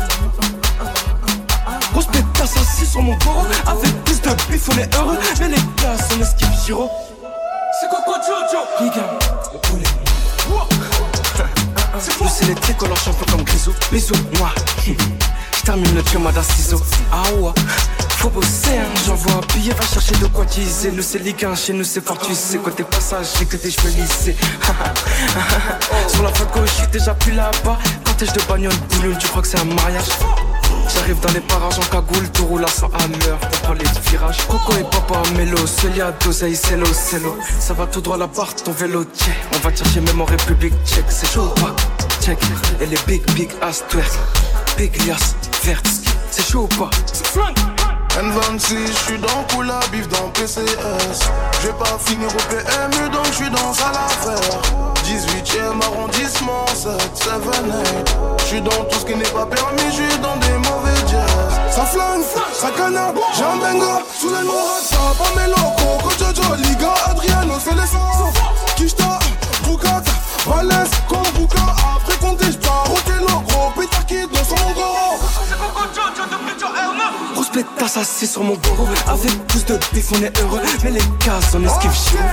Grosse 1.91 2.07
pétasse 2.07 2.57
assis 2.57 2.85
sur 2.85 3.01
mon 3.01 3.15
goro 3.17 3.45
Avec 3.65 4.03
plus 4.03 4.21
de 4.21 4.29
bif 4.51 4.69
on 4.69 4.77
est 4.77 4.95
heureux. 4.95 5.17
Mais 5.39 5.49
les 5.49 5.61
cases 5.77 6.09
on 6.17 6.21
esquive 6.21 6.49
Chiro. 6.65 6.89
C'est 7.79 7.89
Coco 7.89 8.17
Jojo. 8.21 8.65
Liga, 8.81 9.17
le 9.53 9.59
poulet. 9.59 9.85
Nous 10.49 12.27
c'est 12.29 12.45
les 12.45 12.55
tricolores 12.55 12.97
champions 12.97 13.25
comme 13.31 13.43
Grisou 13.43 13.73
Bisous, 13.91 14.13
moi. 14.37 14.49
J'termine 15.57 15.95
le 15.95 16.03
chemin 16.03 16.31
d'un 16.31 16.43
ciseau. 16.43 16.81
Ah 17.11 17.23
ouais 17.39 17.51
hein, 18.27 18.83
j'envoie 19.05 19.33
un 19.33 19.53
billet, 19.53 19.73
va 19.73 19.85
chercher 19.85 20.15
de 20.15 20.27
quoi 20.27 20.45
teaser. 20.45 20.91
Nous 20.91 21.03
c'est 21.03 21.19
Ligue 21.19 21.45
1, 21.45 21.55
chez 21.55 21.73
nous 21.73 21.83
c'est 21.83 22.03
fort, 22.03 22.17
tu 22.17 22.33
sais 22.33 22.57
Côté 22.57 22.83
passage, 22.83 23.27
j'ai 23.37 23.45
que 23.45 23.57
tes 23.57 23.69
cheveux 23.69 23.89
lissés. 23.89 24.35
Sur 26.07 26.23
la 26.23 26.33
fois 26.33 26.45
gauche, 26.53 26.69
je 26.69 26.81
suis 26.81 26.87
déjà 26.87 27.13
plus 27.13 27.33
là-bas. 27.33 27.77
Je 28.17 28.25
de 28.25 28.47
bagnole, 28.47 28.73
boulogne, 28.91 29.17
tu 29.19 29.27
crois 29.27 29.41
que 29.41 29.47
c'est 29.47 29.59
un 29.59 29.65
mariage? 29.65 30.05
J'arrive 30.93 31.19
dans 31.19 31.33
les 31.33 31.41
parages 31.41 31.77
en 31.77 31.81
cagoule, 31.81 32.29
tout 32.31 32.45
roule 32.45 32.63
à 32.63 32.67
100 32.67 32.87
à 32.87 33.07
l'heure. 33.25 33.37
Pour 33.39 33.59
prendre 33.61 33.79
les 33.79 34.09
virages. 34.09 34.37
Coco 34.47 34.73
et 34.77 34.83
papa 34.83 35.21
mélo, 35.35 35.57
Celia, 35.67 36.13
d'oseille, 36.23 36.55
c'est 36.55 36.77
l'eau. 36.77 37.35
Ça 37.59 37.73
va 37.73 37.85
tout 37.87 37.99
droit 37.99 38.17
là-bas, 38.17 38.47
ton 38.63 38.71
vélo, 38.71 39.03
check. 39.03 39.35
On 39.53 39.57
va 39.59 39.75
chercher 39.75 39.99
même 39.99 40.21
en 40.21 40.25
République 40.25 40.73
tchèque, 40.85 41.05
c'est 41.09 41.29
chaud 41.29 41.51
ou 41.55 41.59
pas? 41.59 41.75
Check. 42.21 42.39
Et 42.79 42.85
les 42.85 42.97
big, 43.05 43.21
big 43.33 43.49
ass 43.61 43.83
twerk. 43.89 44.11
Big 44.77 44.95
lias, 45.05 45.35
vert, 45.63 45.81
c'est 46.31 46.49
chaud 46.49 46.69
ou 46.71 46.75
pas? 46.75 46.89
N26, 48.17 48.87
je 48.87 48.93
suis 48.93 49.19
dans 49.19 49.43
Kula, 49.49 49.79
bif 49.91 50.07
dans 50.07 50.29
PCS. 50.29 51.19
Je 51.59 51.67
vais 51.67 51.73
pas 51.73 51.97
finir 51.99 52.29
au 52.29 52.43
PMU, 52.49 53.09
donc 53.09 53.25
je 53.27 53.33
suis 53.33 53.49
dans 53.49 53.71
à 53.71 53.91
l'affaire. 53.91 54.61
18ème 55.03 55.83
arrondissement, 55.83 56.65
7, 56.67 56.91
7, 57.13 57.31
8. 58.05 58.15
Je 58.39 58.45
suis 58.45 58.61
dans 58.61 58.85
tout 58.89 58.99
ce 58.99 59.05
qui 59.05 59.15
n'est 59.15 59.23
pas 59.25 59.45
permis, 59.45 59.83
je 59.87 60.03
suis 60.03 60.19
dans 60.19 60.37
des 60.37 60.53
mauvais 60.53 60.95
jazz. 61.11 61.59
Ça 61.71 61.81
flingue, 61.81 62.23
ça 62.53 62.71
canard, 62.71 63.13
j'ai 63.35 63.43
un 63.43 63.57
benga 63.57 64.01
sous 64.17 64.29
ça 64.29 64.97
pas 65.17 65.41
mes 65.41 65.49
locaux. 65.49 65.97
Coach 66.03 66.59
Liga, 66.69 66.93
Adriano, 67.09 67.55
c'est 67.59 67.75
les 67.75 67.87
sens. 67.87 68.33
Kishta, 68.77 69.19
Bukata, 69.65 70.11
Valens, 70.47 70.89
Kombuka. 71.09 71.65
Après 71.97 72.17
compter, 72.17 72.51
j'pars 72.51 72.87
télo, 73.05 73.41
gros 73.49 73.71
pétard 73.77 74.05
qui 74.05 74.25
pétasse 77.55 77.97
assis 77.97 78.27
sur 78.27 78.43
mon 78.43 78.55
goro 78.55 78.87
Avec 79.07 79.31
plus 79.47 79.65
de 79.65 79.79
bif 79.93 80.11
on 80.11 80.21
est 80.21 80.41
heureux. 80.41 80.59
Mais 80.83 80.91
les 80.91 80.99
cases 81.19 81.55
on 81.55 81.63
esquive 81.63 81.93
Chiro 81.93 82.23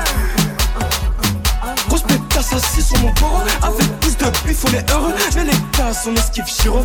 Grosse 1.88 2.02
pétasse 2.02 2.52
assis 2.52 2.82
sur 2.82 2.98
mon 2.98 3.12
goro 3.12 3.40
Avec 3.62 4.00
plus 4.00 4.16
de 4.16 4.24
bif 4.46 4.64
on 4.64 4.74
est 4.74 4.90
heureux. 4.90 5.14
Mais 5.36 5.44
les 5.44 5.58
cases 5.76 6.08
on 6.08 6.14
esquive 6.14 6.46
Chiro 6.46 6.84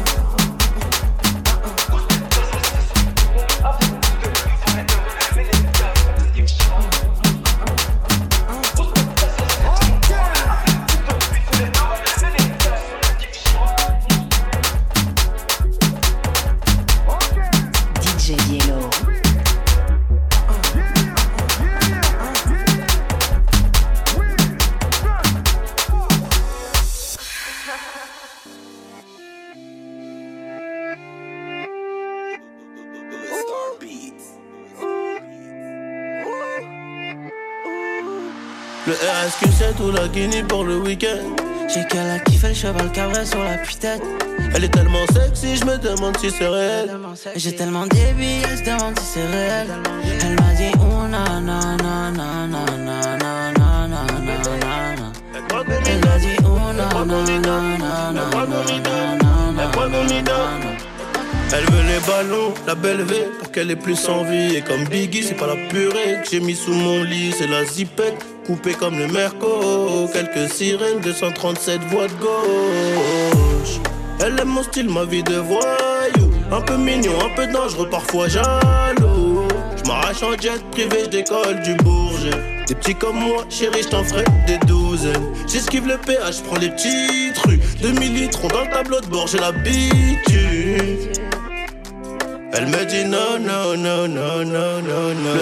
Ou 39.79 39.91
la 39.91 40.07
Guinée 40.07 40.43
pour 40.43 40.63
le 40.63 40.77
week-end. 40.77 41.35
J'ai 41.67 41.85
qu'elle 41.85 42.09
a 42.09 42.19
kiffé 42.19 42.47
le 42.47 42.53
cheval 42.53 42.89
cabré 42.93 43.25
sur 43.25 43.43
la 43.43 43.57
tête 43.57 44.01
Elle 44.55 44.63
est 44.63 44.69
tellement 44.69 45.05
sexy, 45.13 45.57
je 45.57 45.65
me 45.65 45.77
demande 45.77 46.17
si 46.17 46.31
c'est 46.31 46.47
réel. 46.47 46.89
J'ai 47.35 47.53
tellement 47.53 47.85
des 47.85 48.13
billets, 48.17 48.41
elle 48.49 48.57
se 48.57 48.63
demande 48.63 48.97
si 48.97 49.05
c'est 49.05 49.25
réel. 49.25 49.67
Elle 50.21 50.35
m'a 50.35 50.53
dit 50.55 50.71
oh 50.79 51.07
na 51.07 51.41
na 51.41 51.75
na 51.75 52.11
na 52.11 52.47
na 52.47 52.47
na 52.47 53.17
na 53.17 53.47
na 53.47 53.87
na 53.87 53.91
na. 53.91 55.11
Elle 55.85 55.99
m'a 55.99 56.17
dit 56.17 56.37
oh 56.43 56.73
na 56.73 56.87
na 57.05 57.21
na 57.23 57.41
na 57.47 58.11
na 58.13 58.45
na 58.45 58.47
na 58.47 58.87
na. 59.51 59.87
Elle 61.53 61.65
veut 61.71 61.83
les 61.83 61.99
ballons, 62.05 62.53
la 62.65 62.75
belle 62.75 63.03
V, 63.03 63.15
pour 63.39 63.51
qu'elle 63.51 63.71
ait 63.71 63.75
plus 63.75 64.07
envie. 64.09 64.55
Et 64.55 64.61
comme 64.61 64.83
Biggie, 64.85 65.23
c'est 65.23 65.35
pas 65.35 65.47
la 65.47 65.55
purée 65.69 66.21
que 66.23 66.29
j'ai 66.29 66.39
mis 66.41 66.55
sous 66.55 66.73
mon 66.73 67.03
lit, 67.03 67.33
c'est 67.37 67.47
la 67.47 67.63
zipette, 67.63 68.25
coupée 68.47 68.73
comme 68.73 68.97
le 68.97 69.07
Merco. 69.07 70.09
Quelques 70.13 70.51
sirènes, 70.51 71.01
237 71.01 71.81
voix 71.91 72.07
de 72.07 72.13
gauche. 72.13 73.79
Elle 74.21 74.39
aime 74.39 74.47
mon 74.47 74.63
style, 74.63 74.89
ma 74.89 75.03
vie 75.03 75.21
de 75.21 75.35
voyou. 75.35 76.31
Un 76.51 76.61
peu 76.61 76.77
mignon, 76.77 77.11
un 77.23 77.35
peu 77.35 77.45
dangereux, 77.45 77.89
parfois 77.89 78.27
jaloux. 78.29 79.47
Je 79.75 79.87
m'arrache 79.87 80.23
en 80.23 80.31
jet 80.41 80.63
privé, 80.71 81.03
je 81.03 81.09
décolle 81.09 81.61
du 81.61 81.75
Bourget. 81.75 82.31
Des 82.67 82.75
petits 82.75 82.95
comme 82.95 83.17
moi, 83.17 83.45
chérie, 83.49 83.83
je 83.83 83.89
t'en 83.89 84.03
ferai 84.03 84.23
des 84.47 84.57
douzaines. 84.65 85.33
J'esquive 85.47 85.85
le 85.87 85.97
péage, 85.97 86.37
je 86.37 86.43
prends 86.43 86.59
les 86.59 86.69
petites 86.69 87.37
rues. 87.45 87.59
2000 87.81 88.13
litres 88.13 88.47
dans 88.47 88.61
le 88.61 88.71
tableau 88.71 89.01
de 89.01 89.07
bord, 89.07 89.27
j'ai 89.27 89.39
l'habitude. 89.39 91.16
Elle 92.53 92.67
me 92.67 92.85
dit 92.85 93.03
non, 93.05 93.37
non, 93.39 93.75
non, 93.77 94.07
non, 94.07 94.45
non, 94.45 94.81
non, 94.81 95.13
non. 95.13 95.33
Le 95.33 95.41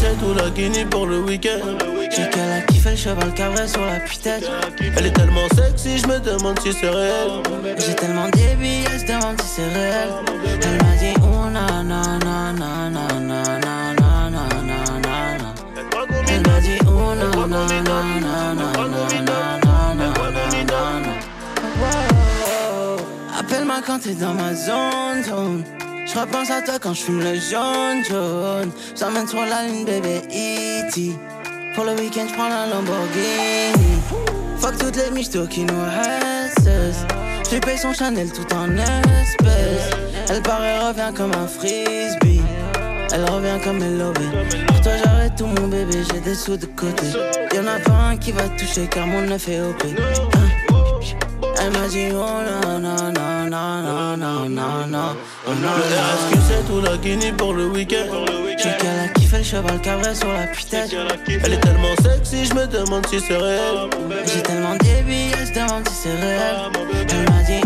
c'est 0.00 0.26
ou 0.26 0.34
la 0.34 0.50
Guinée 0.50 0.84
pour 0.84 1.06
le 1.06 1.20
week-end. 1.20 1.78
J'ai 2.10 2.28
qu'elle 2.28 2.52
a 2.52 2.60
kiffé 2.62 2.90
le 2.90 2.96
cheval 2.96 3.32
cabré 3.34 3.66
sur 3.66 3.80
la 3.80 4.00
tête 4.00 4.50
Elle 4.96 5.06
est 5.06 5.12
tellement 5.12 5.48
sexy, 5.54 5.98
je 5.98 6.06
me 6.08 6.18
demande 6.18 6.58
si 6.58 6.72
c'est 6.72 6.90
réel. 6.90 7.42
J'ai 7.78 7.94
tellement 7.94 8.28
des 8.30 8.54
billets, 8.56 8.84
elle 8.92 9.00
se 9.00 9.06
demande 9.06 9.40
si 9.40 9.48
c'est 9.56 9.68
réel. 9.68 10.10
Elle 10.62 10.76
m'a 10.84 10.96
dit 10.96 11.14
oh 11.22 11.48
na 11.50 11.82
na 11.82 12.18
na 12.18 12.52
na 12.52 12.80
na 13.20 13.42
na 13.58 13.92
na 13.92 14.12
na. 14.28 14.42
Elle 16.28 16.42
m'a 16.42 16.60
dit 16.60 16.78
oh. 16.86 17.12
Appelle-moi 23.38 23.80
quand 23.86 23.98
t'es 24.00 24.14
dans 24.14 24.34
ma 24.34 24.54
zone. 24.54 25.64
Je 26.12 26.18
repense 26.18 26.50
à 26.50 26.60
toi 26.60 26.74
quand 26.78 26.92
je 26.92 27.04
fume 27.04 27.20
le 27.20 27.34
jaune, 27.36 28.04
jaune. 28.06 28.70
J'emmène 28.98 29.26
sur 29.26 29.40
la 29.40 29.66
lune, 29.66 29.86
bébé 29.86 30.20
E.T. 30.28 31.12
Pour 31.74 31.84
le 31.84 31.92
week-end, 31.92 32.26
je 32.28 32.34
prends 32.34 32.50
la 32.50 32.66
Lamborghini. 32.66 34.02
Fuck 34.58 34.76
toutes 34.76 34.96
les 34.96 35.10
michtos 35.10 35.46
qui 35.46 35.64
nous 35.64 35.82
restent. 35.82 36.68
Je 37.50 37.58
paye 37.58 37.78
son 37.78 37.94
Chanel 37.94 38.30
tout 38.30 38.54
en 38.54 38.76
espèces. 38.76 39.90
Elle 40.28 40.42
part 40.42 40.62
et 40.62 40.78
revient 40.80 41.14
comme 41.16 41.32
un 41.32 41.46
frisbee. 41.46 42.42
Elle 43.14 43.24
revient 43.30 43.62
comme 43.64 43.82
elle 43.82 43.96
lobby. 43.96 44.26
Pour 44.66 44.80
toi, 44.82 44.92
j'arrête 45.02 45.34
tout 45.36 45.46
mon 45.46 45.68
bébé, 45.68 45.98
j'ai 46.12 46.20
des 46.20 46.34
sous 46.34 46.58
de 46.58 46.66
côté. 46.66 47.06
Y'en 47.54 47.66
a 47.66 47.78
pas 47.78 48.10
un 48.10 48.16
qui 48.18 48.32
va 48.32 48.48
toucher 48.58 48.86
car 48.86 49.06
mon 49.06 49.22
neuf 49.22 49.48
est 49.48 49.60
OP. 49.62 49.82
Elle 51.64 51.72
m'a 51.72 51.86
dit 51.86 52.08
oh 52.10 52.16
non, 52.16 52.80
non, 52.80 53.12
non, 53.12 53.48
non, 53.48 53.82
non, 53.82 54.16
non, 54.16 54.48
non, 54.48 54.86
non. 54.88 55.16
Oh, 55.46 55.50
Le 55.50 55.68
RSQ 55.68 56.38
c'est 56.48 56.72
ou 56.72 56.80
la 56.80 56.96
Guinée 56.96 57.32
pour 57.32 57.52
le 57.52 57.66
week-end. 57.68 58.24
J'ai 58.58 58.76
qu'elle 58.78 58.98
a 58.98 59.08
kiffé 59.08 59.38
le 59.38 59.44
cheval 59.44 59.80
cabré 59.80 60.14
sur 60.14 60.32
la 60.32 60.46
tête 60.46 60.94
Elle 61.28 61.52
est 61.52 61.60
tellement 61.60 61.94
sexy, 62.02 62.46
je 62.46 62.54
me 62.54 62.66
demande 62.66 63.06
si 63.06 63.20
c'est 63.20 63.36
réel. 63.36 63.88
J'ai 64.26 64.42
tellement 64.42 64.76
elle 64.80 65.46
se 65.46 65.52
demande 65.52 65.88
si 65.88 65.94
c'est 66.02 66.20
réel. 66.20 66.56
Elle 67.08 67.32
m'a 67.32 67.42
dit 67.44 67.61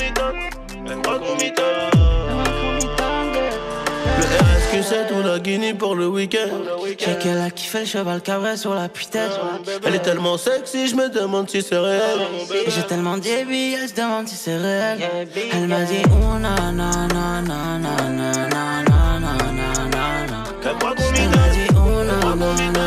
elle 0.00 0.98
croit 1.02 1.18
qu'on 1.18 1.34
m'étonne, 1.36 1.64
elle 1.90 2.28
croit 2.28 2.44
qu'on 2.44 2.74
m'étonne. 2.74 3.32
Le 4.18 4.24
RSQ 4.24 4.82
c'est 4.82 5.06
tout 5.08 5.22
la 5.26 5.38
Guinée 5.38 5.74
pour 5.74 5.94
le 5.94 6.08
week-end. 6.08 6.48
J'ai 6.98 7.16
qu'elle 7.18 7.38
a 7.38 7.50
kiffé 7.50 7.80
le 7.80 7.84
cheval 7.86 8.20
cabré 8.20 8.56
sur 8.56 8.74
la 8.74 8.88
putain. 8.88 9.28
Elle 9.84 9.94
est 9.94 10.00
tellement 10.00 10.38
sexy, 10.38 10.88
je 10.88 10.96
me 10.96 11.08
demande 11.08 11.50
si 11.50 11.62
c'est 11.62 11.78
réel. 11.78 12.20
Et 12.66 12.70
J'ai 12.70 12.82
tellement 12.82 13.16
dit 13.18 13.44
billes, 13.48 13.78
je 13.88 13.94
demande 13.94 14.28
si 14.28 14.36
c'est 14.36 14.56
réel. 14.56 14.98
Elle 15.52 15.66
m'a 15.68 15.82
dit 15.84 16.02
oh 16.10 16.38
na 16.38 16.72
na 16.72 16.90
na 17.06 17.42
na 17.42 17.78
na 17.78 17.78
na 17.78 18.08
na 18.08 18.48
na 18.48 19.18
na 19.18 19.20
na 19.20 19.60
na 19.90 20.26
na. 20.26 20.44
Elle 20.64 21.28
m'a 21.28 21.48
dit 21.52 21.68
oh 21.74 22.04
na 22.04 22.16
na 22.20 22.34
na 22.34 22.54
na 22.54 22.70
na 22.72 22.85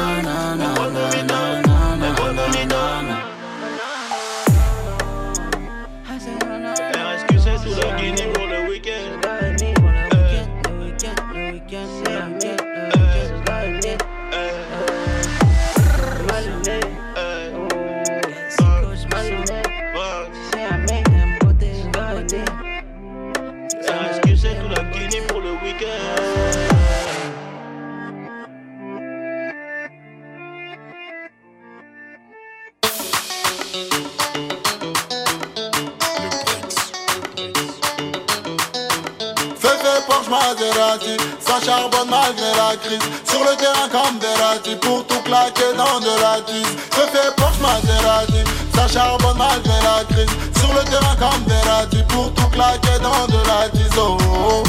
Maserati, 40.50 41.16
ça 41.40 41.60
charbonne 41.64 42.10
malgré 42.10 42.50
la 42.58 42.76
crise. 42.78 43.00
Sur 43.24 43.40
le 43.42 43.56
terrain 43.56 43.88
comme 43.92 44.18
Verratti, 44.20 44.76
pour 44.78 45.06
tout 45.06 45.22
claquer 45.22 45.76
dans 45.78 46.00
de 46.00 46.22
la 46.22 46.42
tise. 46.42 46.66
Féfé 46.90 47.30
Porsche 47.38 47.60
Maserati, 47.62 48.44
ça 48.74 48.88
charbonne 48.88 49.38
malgré 49.38 49.74
la 49.84 50.04
crise. 50.06 50.30
Sur 50.58 50.74
le 50.74 50.84
terrain 50.90 51.16
comme 51.20 51.44
Verratti, 51.48 52.02
pour 52.08 52.34
tout 52.34 52.50
claquer 52.50 52.98
dans 53.00 53.28
de 53.28 53.38
la 53.48 53.70
tise. 53.70 53.92
Oh, 53.98 54.18
oh. 54.50 54.64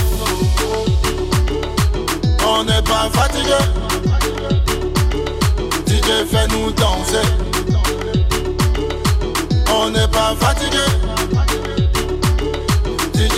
On 2.47 2.64
n'est 2.64 2.83
pas 2.83 3.09
fatigué. 3.11 3.61
DJ 5.87 6.26
fait-nous 6.31 6.72
danser. 6.72 7.26
On 9.74 9.89
n'est 9.89 10.09
pas 10.09 10.35
fatigué. 10.39 10.99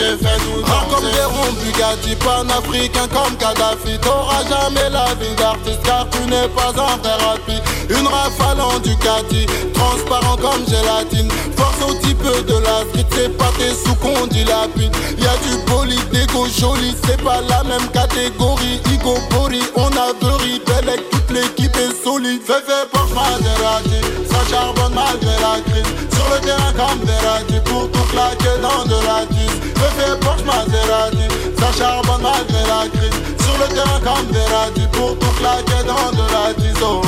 DJ 0.02 0.18
fais-nous 0.18 0.62
danser. 0.62 0.90
comme 0.90 1.10
des 1.10 1.24
ronds 1.24 1.52
Bugatti 1.62 2.16
Panafricain 2.16 3.08
comme 3.08 3.36
Kadhafi. 3.36 3.98
T'auras 4.00 4.42
jamais 4.48 4.90
la 4.90 5.14
vie 5.14 5.34
d'artiste 5.36 5.82
Car 5.84 6.08
tu 6.10 6.18
n'es 6.28 6.48
pas 6.48 6.70
un 6.70 6.96
vrai 6.98 7.14
rapide 7.24 7.62
Une 7.88 8.06
rafale 8.06 8.60
en 8.60 8.78
Ducati 8.80 9.46
Transparent 9.72 10.36
comme 10.36 10.66
gélatine. 10.66 11.30
Force 11.56 11.90
au 11.90 11.94
type 11.94 12.22
de 12.22 12.54
la 12.54 12.82
street 12.88 13.06
C'est 13.12 13.36
pas 13.36 13.52
tes 13.58 13.74
sous 13.74 13.94
qu'on 13.96 14.26
dilapide 14.26 14.94
Y'a 15.18 15.36
du 15.46 15.70
bolide, 15.70 16.08
d'égo 16.10 16.46
joli 16.46 16.94
C'est 17.06 17.22
pas 17.22 17.40
la 17.48 17.62
même 17.64 17.88
catégorie. 17.92 18.80
Igo 18.92 19.14
Bori, 19.30 19.62
on 19.76 19.86
a 19.86 20.12
beurre 20.20 20.38
Bellec, 20.66 21.00
toute 21.10 21.30
l'équipe 21.30 21.76
est 21.76 22.04
solide. 22.04 22.42
Fais 22.44 22.62
fait 22.66 22.88
Porsche 22.90 23.14
Maserati 23.14 24.00
Ça 24.30 24.40
charbonne 24.50 24.94
malgré 24.94 25.36
la 25.40 25.60
crise. 25.62 25.92
Sur 26.12 26.26
le 26.34 26.40
terrain 26.44 26.72
comme 26.72 27.06
Verratti 27.06 27.60
Pour 27.64 27.90
tout 27.90 28.06
claquer 28.10 28.60
dans 28.60 28.84
de 28.84 29.06
la 29.06 29.26
tise 29.26 29.61
Fais 29.82 30.02
fait 30.02 30.20
Porsche 30.20 30.44
Maserati 30.44 31.28
Ça 31.58 31.72
charbonne 31.76 32.22
malgré 32.22 32.62
la 32.68 32.88
crise. 32.88 33.18
Sur 33.44 33.58
le 33.58 33.66
terrain 33.74 34.00
comme 34.04 34.30
Verratti. 34.32 34.86
Pour 34.92 35.18
tout 35.18 35.32
claquer 35.38 35.82
dans 35.86 36.10
de 36.12 36.24
la 36.32 36.54
tise 36.54 36.82
oh. 36.82 37.02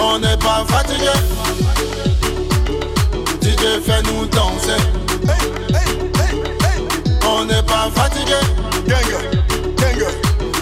On 0.00 0.18
n'est 0.18 0.36
pas 0.36 0.64
fatigué. 0.66 1.12
DJ 3.42 3.82
fais-nous 3.84 4.26
danser. 4.26 4.80
On 7.26 7.44
n'est 7.44 7.62
pas 7.62 7.90
fatigué. 7.94 8.40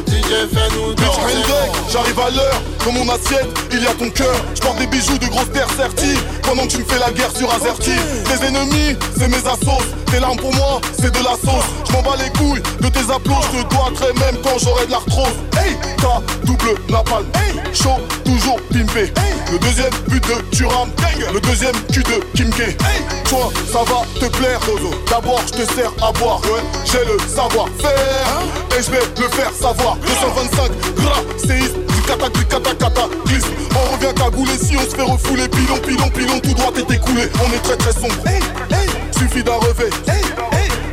DJ 0.08 0.48
fais-nous 0.52 0.94
danser. 0.94 1.62
J'arrive 1.92 2.20
à 2.20 2.30
l'heure, 2.30 2.60
dans 2.84 2.92
mon 2.92 3.08
assiette, 3.08 3.48
il 3.72 3.82
y 3.82 3.86
a 3.86 3.94
ton 3.94 4.10
cœur. 4.10 4.34
Je 4.54 4.60
porte 4.60 4.78
des 4.78 4.86
bijoux 4.86 5.18
de 5.18 5.26
grosse 5.26 5.50
terre 5.52 5.68
sertie, 5.76 6.18
pendant 6.42 6.62
que 6.62 6.68
tu 6.68 6.78
me 6.78 6.84
fais 6.84 6.98
la 6.98 7.10
guerre 7.10 7.30
sur 7.36 7.52
Azerty. 7.52 7.92
Tes 8.24 8.46
ennemis, 8.46 8.96
c'est 9.18 9.28
mes 9.28 9.36
assos. 9.36 9.84
Tes 10.10 10.20
larmes 10.20 10.38
pour 10.38 10.54
moi, 10.54 10.80
c'est 11.00 11.12
de 11.12 11.24
la 11.24 11.32
sauce. 11.32 11.64
Je 11.88 11.92
m'en 11.92 12.02
bats 12.02 12.16
les 12.18 12.30
couilles 12.38 12.62
de 12.80 12.88
tes 12.88 13.00
applaudissements, 13.00 13.40
je 13.52 13.62
te 13.62 13.74
dois 13.74 13.90
très 13.94 14.12
même 14.12 14.40
quand 14.42 14.58
j'aurai 14.58 14.86
de 14.86 14.90
l'arthrose. 14.90 15.34
Hey, 15.56 15.76
ta 15.98 16.20
double 16.44 16.78
napalm, 16.88 17.26
chaud, 17.72 18.00
toujours 18.24 18.60
pimpé. 18.72 19.12
Le 19.50 19.58
deuxième 19.58 19.92
but 20.08 20.22
de 20.26 20.56
Turam, 20.56 20.88
le 21.32 21.40
deuxième 21.40 21.76
cul 21.92 22.02
de 22.02 22.20
Kimke. 22.36 22.76
Toi, 23.28 23.50
ça 23.70 23.80
va 23.80 24.02
te 24.18 24.26
plaire. 24.36 24.60
D'abord, 25.10 25.40
je 25.46 25.62
te 25.62 25.74
sers 25.74 25.92
à 26.02 26.12
boire, 26.12 26.40
ouais, 26.44 26.62
j'ai 26.84 27.04
le 27.04 27.18
savoir-faire. 27.28 28.78
Et 28.78 28.82
je 28.82 28.90
vais 28.90 29.02
le 29.18 29.28
faire 29.28 29.50
savoir. 29.52 29.96
225 29.96 30.70
gras, 30.96 31.20
séisme, 31.38 31.80
kata, 32.02 32.28
du 32.28 32.44
kata, 32.46 32.74
cataclysme. 32.74 33.48
On 33.74 33.94
revient 33.94 34.14
cagoulé 34.14 34.52
si 34.58 34.76
on 34.76 34.82
se 34.82 34.94
fait 34.94 35.02
refouler. 35.02 35.48
Pilon, 35.48 35.78
pilon, 35.78 36.08
pilon, 36.10 36.40
tout 36.40 36.54
droit 36.54 36.72
est 36.76 36.94
écoulé. 36.94 37.28
On 37.44 37.52
est 37.52 37.62
très 37.62 37.76
très 37.76 37.92
sombre. 37.92 38.14
Suffit 39.16 39.42
d'un 39.42 39.56
revêt. 39.56 39.90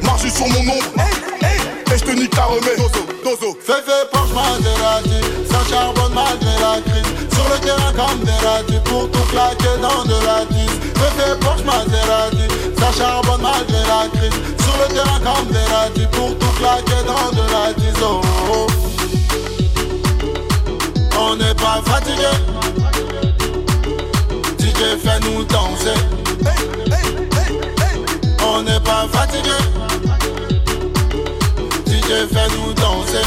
Marche 0.03 0.29
sur 0.29 0.47
mon 0.47 0.59
ombre. 0.59 0.85
Et 1.91 1.97
je 1.97 2.03
te 2.03 2.11
nique 2.11 2.31
ta 2.35 2.43
remède. 2.45 2.77
Dozo, 2.77 3.05
dozo. 3.23 3.57
Fais 3.65 3.81
fait 3.85 4.09
Porsche 4.11 4.33
Maserati 4.33 5.21
Ça 5.49 5.59
charbonne 5.69 6.13
malgré 6.13 6.53
la 6.59 6.81
crise 6.81 7.11
Sur 7.33 7.45
le 7.49 7.59
terrain 7.59 7.93
comme 7.93 8.23
Verratti 8.23 8.79
Pour 8.85 9.09
tout 9.11 9.25
claquer 9.31 9.77
dans 9.81 10.03
de 10.05 10.25
la 10.25 10.45
tise 10.45 10.79
Fais 10.95 11.21
fait 11.21 11.39
Porsche 11.39 11.63
Maserati 11.63 12.47
Ça 12.79 12.91
charbonne 12.97 13.41
malgré 13.41 13.81
la 13.87 14.07
crise 14.09 14.39
Sur 14.59 14.75
le 14.77 14.93
terrain 14.93 15.19
comme 15.19 15.47
Verratti 15.51 16.07
Pour 16.11 16.37
tout 16.37 16.59
claquer 16.59 17.03
dans 17.07 17.31
de 17.31 17.51
la 17.51 17.73
tise 17.73 18.03
oh, 18.03 18.21
oh. 18.51 18.68
On 21.21 21.35
n'est 21.35 21.53
pas 21.53 21.81
fatigué. 21.85 22.31
DJ 24.57 24.97
fais-nous 25.03 25.43
danser. 25.43 25.99
On 28.41 28.61
n'est 28.61 28.79
pas 28.79 29.05
fatigué. 29.11 29.49
DJ 31.85 32.27
fais-nous 32.31 32.73
danser. 32.73 33.25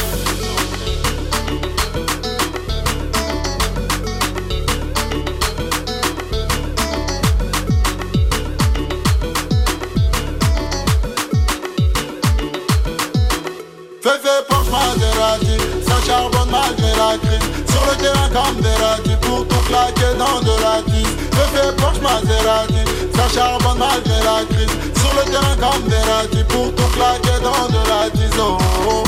Fais 14.01 14.19
fait 14.19 14.47
Porsche 14.49 14.71
Maserati 14.71 15.59
Ça 15.87 15.95
charbonne 16.07 16.51
malgré 16.51 16.91
la 16.97 17.19
crise 17.19 17.52
sur 17.83 17.91
le 17.91 17.97
terrain 17.97 18.29
comme 18.29 18.61
Verratti 18.63 19.17
Pour 19.23 19.47
tout 19.49 19.65
claquer 19.67 20.15
dans 20.17 20.41
de 20.41 20.55
la 20.63 20.83
crise 20.87 21.17
Je 21.33 21.39
oh, 21.39 21.49
fais 21.53 21.73
Porsche 21.77 22.01
Maserati 22.01 22.85
Ça 23.15 23.29
charbonne 23.35 23.79
malgré 23.79 24.19
la 24.23 24.45
crise 24.45 24.71
Sur 25.01 25.13
le 25.17 25.31
terrain 25.31 25.57
comme 25.57 25.89
Verratti 25.89 26.45
Pour 26.45 26.73
tout 26.75 26.91
claquer 26.95 27.41
dans 27.43 27.69
de 27.69 27.83
la 27.89 28.11
crise 28.11 28.39
oh, 28.39 28.59
oh. 28.89 29.03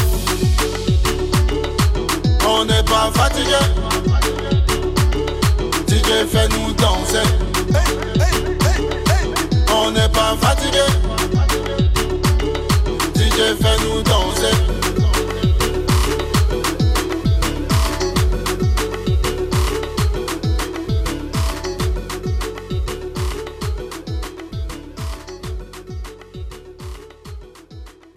On 2.46 2.64
n'est 2.64 2.82
pas 2.82 3.10
fatigué. 3.14 3.58
DJ 5.88 6.26
fait 6.30 6.48
nous 6.48 6.72
danser. 6.72 7.28
On 9.72 9.90
n'est 9.90 10.08
pas 10.08 10.36
fatigué. 10.40 10.84
DJ 13.14 13.56
fait 13.60 13.78
nous 13.84 14.02
danser. 14.02 14.93